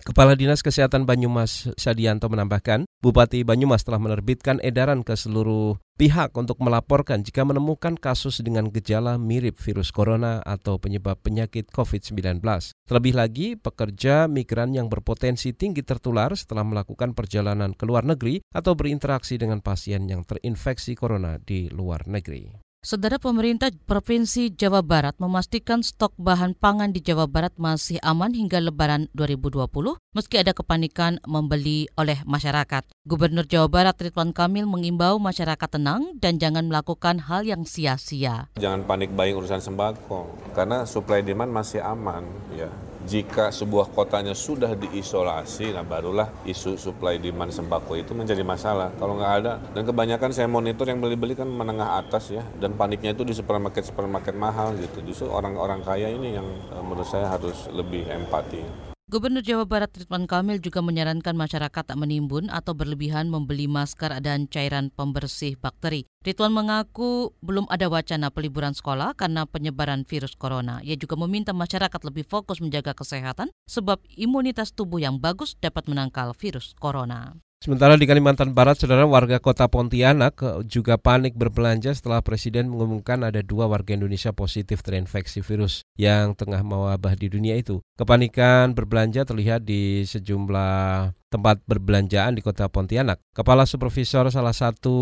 Kepala 0.00 0.32
Dinas 0.32 0.64
Kesehatan 0.64 1.04
Banyumas 1.04 1.68
Sadianto 1.76 2.32
menambahkan, 2.32 2.88
Bupati 3.04 3.44
Banyumas 3.44 3.84
telah 3.84 4.00
menerbitkan 4.00 4.56
edaran 4.64 5.04
ke 5.04 5.12
seluruh 5.12 5.76
pihak 6.00 6.32
untuk 6.32 6.56
melaporkan 6.64 7.20
jika 7.20 7.44
menemukan 7.44 8.00
kasus 8.00 8.40
dengan 8.40 8.72
gejala 8.72 9.20
mirip 9.20 9.60
virus 9.60 9.92
corona 9.92 10.40
atau 10.40 10.80
penyebab 10.80 11.20
penyakit 11.20 11.68
COVID-19. 11.68 12.40
Terlebih 12.88 13.14
lagi, 13.16 13.48
pekerja 13.60 14.24
migran 14.24 14.72
yang 14.72 14.88
berpotensi 14.88 15.52
tinggi 15.52 15.84
tertular 15.84 16.32
setelah 16.32 16.64
melakukan 16.64 17.12
perjalanan 17.12 17.76
ke 17.76 17.84
luar 17.84 18.08
negeri 18.08 18.40
atau 18.56 18.72
berinteraksi 18.72 19.36
dengan 19.36 19.60
pasien 19.60 20.08
yang 20.08 20.24
terinfeksi 20.24 20.96
corona 20.96 21.36
di 21.36 21.68
luar 21.68 22.08
negeri. 22.08 22.69
Saudara 22.80 23.20
pemerintah 23.20 23.68
Provinsi 23.84 24.56
Jawa 24.56 24.80
Barat 24.80 25.12
memastikan 25.20 25.84
stok 25.84 26.16
bahan 26.16 26.56
pangan 26.56 26.96
di 26.96 27.04
Jawa 27.04 27.28
Barat 27.28 27.52
masih 27.60 28.00
aman 28.00 28.32
hingga 28.32 28.56
lebaran 28.56 29.04
2020 29.12 29.68
meski 30.16 30.40
ada 30.40 30.56
kepanikan 30.56 31.20
membeli 31.28 31.92
oleh 32.00 32.24
masyarakat. 32.24 32.88
Gubernur 33.04 33.44
Jawa 33.44 33.68
Barat 33.68 34.00
Ridwan 34.00 34.32
Kamil 34.32 34.64
mengimbau 34.64 35.20
masyarakat 35.20 35.76
tenang 35.76 36.16
dan 36.24 36.40
jangan 36.40 36.72
melakukan 36.72 37.20
hal 37.28 37.44
yang 37.44 37.68
sia-sia. 37.68 38.48
Jangan 38.56 38.88
panik 38.88 39.12
buying 39.12 39.36
urusan 39.36 39.60
sembako 39.60 40.32
karena 40.56 40.88
supply 40.88 41.20
demand 41.20 41.52
masih 41.52 41.84
aman 41.84 42.24
ya 42.56 42.72
jika 43.08 43.48
sebuah 43.48 43.92
kotanya 43.96 44.36
sudah 44.36 44.76
diisolasi, 44.76 45.72
nah 45.72 45.80
barulah 45.80 46.28
isu 46.44 46.76
supply 46.76 47.16
demand 47.16 47.48
sembako 47.48 47.96
itu 47.96 48.12
menjadi 48.12 48.44
masalah. 48.44 48.92
Kalau 49.00 49.16
nggak 49.16 49.34
ada, 49.40 49.52
dan 49.72 49.82
kebanyakan 49.88 50.30
saya 50.36 50.48
monitor 50.50 50.84
yang 50.84 51.00
beli-beli 51.00 51.32
kan 51.32 51.48
menengah 51.48 51.96
atas 51.96 52.28
ya, 52.28 52.44
dan 52.60 52.76
paniknya 52.76 53.16
itu 53.16 53.24
di 53.24 53.32
supermarket 53.32 53.88
supermarket 53.88 54.36
mahal 54.36 54.76
gitu. 54.76 55.00
Justru 55.00 55.32
orang-orang 55.32 55.80
kaya 55.80 56.12
ini 56.12 56.36
yang 56.36 56.46
eh, 56.76 56.82
menurut 56.84 57.08
saya 57.08 57.32
harus 57.32 57.72
lebih 57.72 58.04
empati. 58.04 58.89
Gubernur 59.10 59.42
Jawa 59.42 59.66
Barat 59.66 59.90
Ridwan 59.90 60.30
Kamil 60.30 60.62
juga 60.62 60.78
menyarankan 60.86 61.34
masyarakat 61.34 61.82
tak 61.82 61.98
menimbun 61.98 62.46
atau 62.46 62.78
berlebihan 62.78 63.26
membeli 63.26 63.66
masker 63.66 64.14
dan 64.22 64.46
cairan 64.46 64.94
pembersih 64.94 65.58
bakteri. 65.58 66.06
Ridwan 66.22 66.54
mengaku 66.54 67.34
belum 67.42 67.66
ada 67.74 67.90
wacana 67.90 68.30
peliburan 68.30 68.70
sekolah 68.70 69.18
karena 69.18 69.50
penyebaran 69.50 70.06
virus 70.06 70.38
corona. 70.38 70.78
Ia 70.86 70.94
juga 70.94 71.18
meminta 71.18 71.50
masyarakat 71.50 71.98
lebih 72.06 72.22
fokus 72.22 72.62
menjaga 72.62 72.94
kesehatan 72.94 73.50
sebab 73.66 73.98
imunitas 74.14 74.70
tubuh 74.70 75.02
yang 75.02 75.18
bagus 75.18 75.58
dapat 75.58 75.90
menangkal 75.90 76.30
virus 76.30 76.70
corona. 76.78 77.34
Sementara 77.60 77.92
di 78.00 78.08
Kalimantan 78.08 78.56
Barat, 78.56 78.80
saudara 78.80 79.04
warga 79.04 79.36
kota 79.36 79.68
Pontianak 79.68 80.64
juga 80.64 80.96
panik 80.96 81.36
berbelanja 81.36 81.92
setelah 81.92 82.24
Presiden 82.24 82.72
mengumumkan 82.72 83.20
ada 83.20 83.44
dua 83.44 83.68
warga 83.68 83.92
Indonesia 83.92 84.32
positif 84.32 84.80
terinfeksi 84.80 85.44
virus 85.44 85.84
yang 86.00 86.32
tengah 86.32 86.64
mewabah 86.64 87.12
di 87.20 87.28
dunia 87.28 87.60
itu. 87.60 87.84
Kepanikan 88.00 88.72
berbelanja 88.72 89.28
terlihat 89.28 89.68
di 89.68 90.08
sejumlah 90.08 91.12
tempat 91.28 91.60
berbelanjaan 91.68 92.32
di 92.32 92.40
kota 92.40 92.64
Pontianak. 92.72 93.20
Kepala 93.36 93.68
Supervisor 93.68 94.32
salah 94.32 94.56
satu 94.56 94.96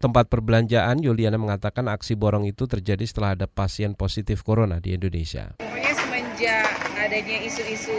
tempat 0.00 0.32
perbelanjaan, 0.32 1.04
Yuliana 1.04 1.36
mengatakan 1.36 1.92
aksi 1.92 2.16
borong 2.16 2.48
itu 2.48 2.64
terjadi 2.64 3.04
setelah 3.04 3.36
ada 3.36 3.44
pasien 3.44 3.92
positif 3.92 4.40
corona 4.40 4.80
di 4.80 4.96
Indonesia. 4.96 5.52
Adanya 7.04 7.36
isu-isu 7.44 7.92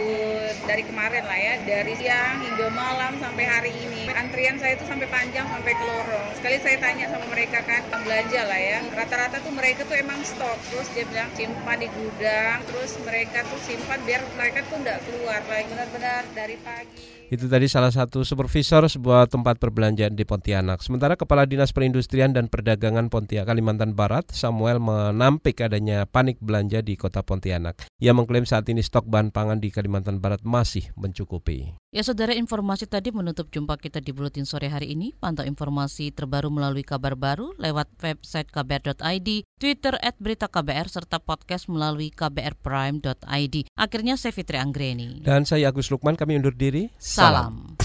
dari 0.66 0.82
kemarin 0.82 1.22
lah 1.22 1.38
ya, 1.38 1.54
dari 1.62 1.94
siang 1.94 2.42
hingga 2.42 2.66
malam 2.74 3.14
sampai 3.22 3.46
hari 3.46 3.70
ini. 3.70 4.10
Antrian 4.10 4.58
saya 4.58 4.74
itu 4.74 4.82
sampai 4.82 5.06
panjang 5.06 5.46
sampai 5.46 5.78
ke 5.78 5.84
lorong. 5.86 6.26
Sekali 6.34 6.58
saya 6.58 6.74
tanya 6.82 7.06
sama 7.14 7.22
mereka 7.30 7.62
kan, 7.62 7.86
belanja 8.02 8.42
lah 8.50 8.58
ya. 8.58 8.82
Rata-rata 8.90 9.38
tuh 9.46 9.54
mereka 9.54 9.86
tuh 9.86 9.94
emang 9.94 10.18
stok. 10.26 10.58
Terus 10.74 10.90
dia 10.90 11.06
bilang 11.06 11.30
simpan 11.38 11.78
di 11.78 11.86
gudang, 11.86 12.58
terus 12.66 12.98
mereka 13.06 13.46
tuh 13.46 13.62
simpan 13.62 14.02
biar 14.02 14.26
mereka 14.34 14.66
tuh 14.66 14.74
nggak 14.82 14.98
keluar 15.06 15.38
lagi. 15.46 15.70
Benar-benar 15.70 16.22
dari 16.34 16.56
pagi. 16.66 17.14
Itu 17.26 17.50
tadi 17.50 17.66
salah 17.66 17.90
satu 17.90 18.22
supervisor 18.22 18.86
sebuah 18.86 19.26
tempat 19.26 19.58
perbelanjaan 19.58 20.14
di 20.14 20.22
Pontianak. 20.22 20.78
Sementara 20.78 21.18
Kepala 21.18 21.42
Dinas 21.42 21.74
Perindustrian 21.74 22.30
dan 22.30 22.46
Perdagangan 22.46 23.10
Pontianak 23.10 23.50
Kalimantan 23.50 23.98
Barat, 23.98 24.30
Samuel 24.30 24.78
menampik 24.78 25.58
adanya 25.58 26.06
panik 26.06 26.38
belanja 26.38 26.86
di 26.86 26.94
kota 26.94 27.26
Pontianak. 27.26 27.90
Ia 27.98 28.14
mengklaim 28.14 28.46
saat 28.46 28.70
ini 28.70 28.78
stok 28.78 28.95
bahan 29.04 29.28
pangan 29.28 29.60
di 29.60 29.68
Kalimantan 29.68 30.24
Barat 30.24 30.40
masih 30.40 30.88
mencukupi. 30.96 31.76
Ya 31.92 32.00
saudara 32.00 32.32
informasi 32.32 32.88
tadi 32.88 33.12
menutup 33.12 33.52
jumpa 33.52 33.76
kita 33.76 34.00
di 34.00 34.16
Buletin 34.16 34.48
Sore 34.48 34.72
hari 34.72 34.96
ini. 34.96 35.12
Pantau 35.12 35.44
informasi 35.44 36.08
terbaru 36.16 36.48
melalui 36.48 36.80
kabar 36.80 37.12
baru 37.12 37.52
lewat 37.60 37.92
website 38.00 38.48
kbr.id, 38.48 39.28
Twitter 39.60 39.94
at 40.00 40.16
berita 40.16 40.48
KBR, 40.48 40.88
serta 40.88 41.20
podcast 41.20 41.68
melalui 41.68 42.08
kbrprime.id. 42.08 43.56
Akhirnya 43.76 44.16
saya 44.16 44.32
Fitri 44.32 44.56
Anggreni. 44.56 45.20
Dan 45.20 45.44
saya 45.44 45.68
Agus 45.68 45.92
Lukman, 45.92 46.16
kami 46.16 46.40
undur 46.40 46.56
diri. 46.56 46.88
Salam. 46.96 47.76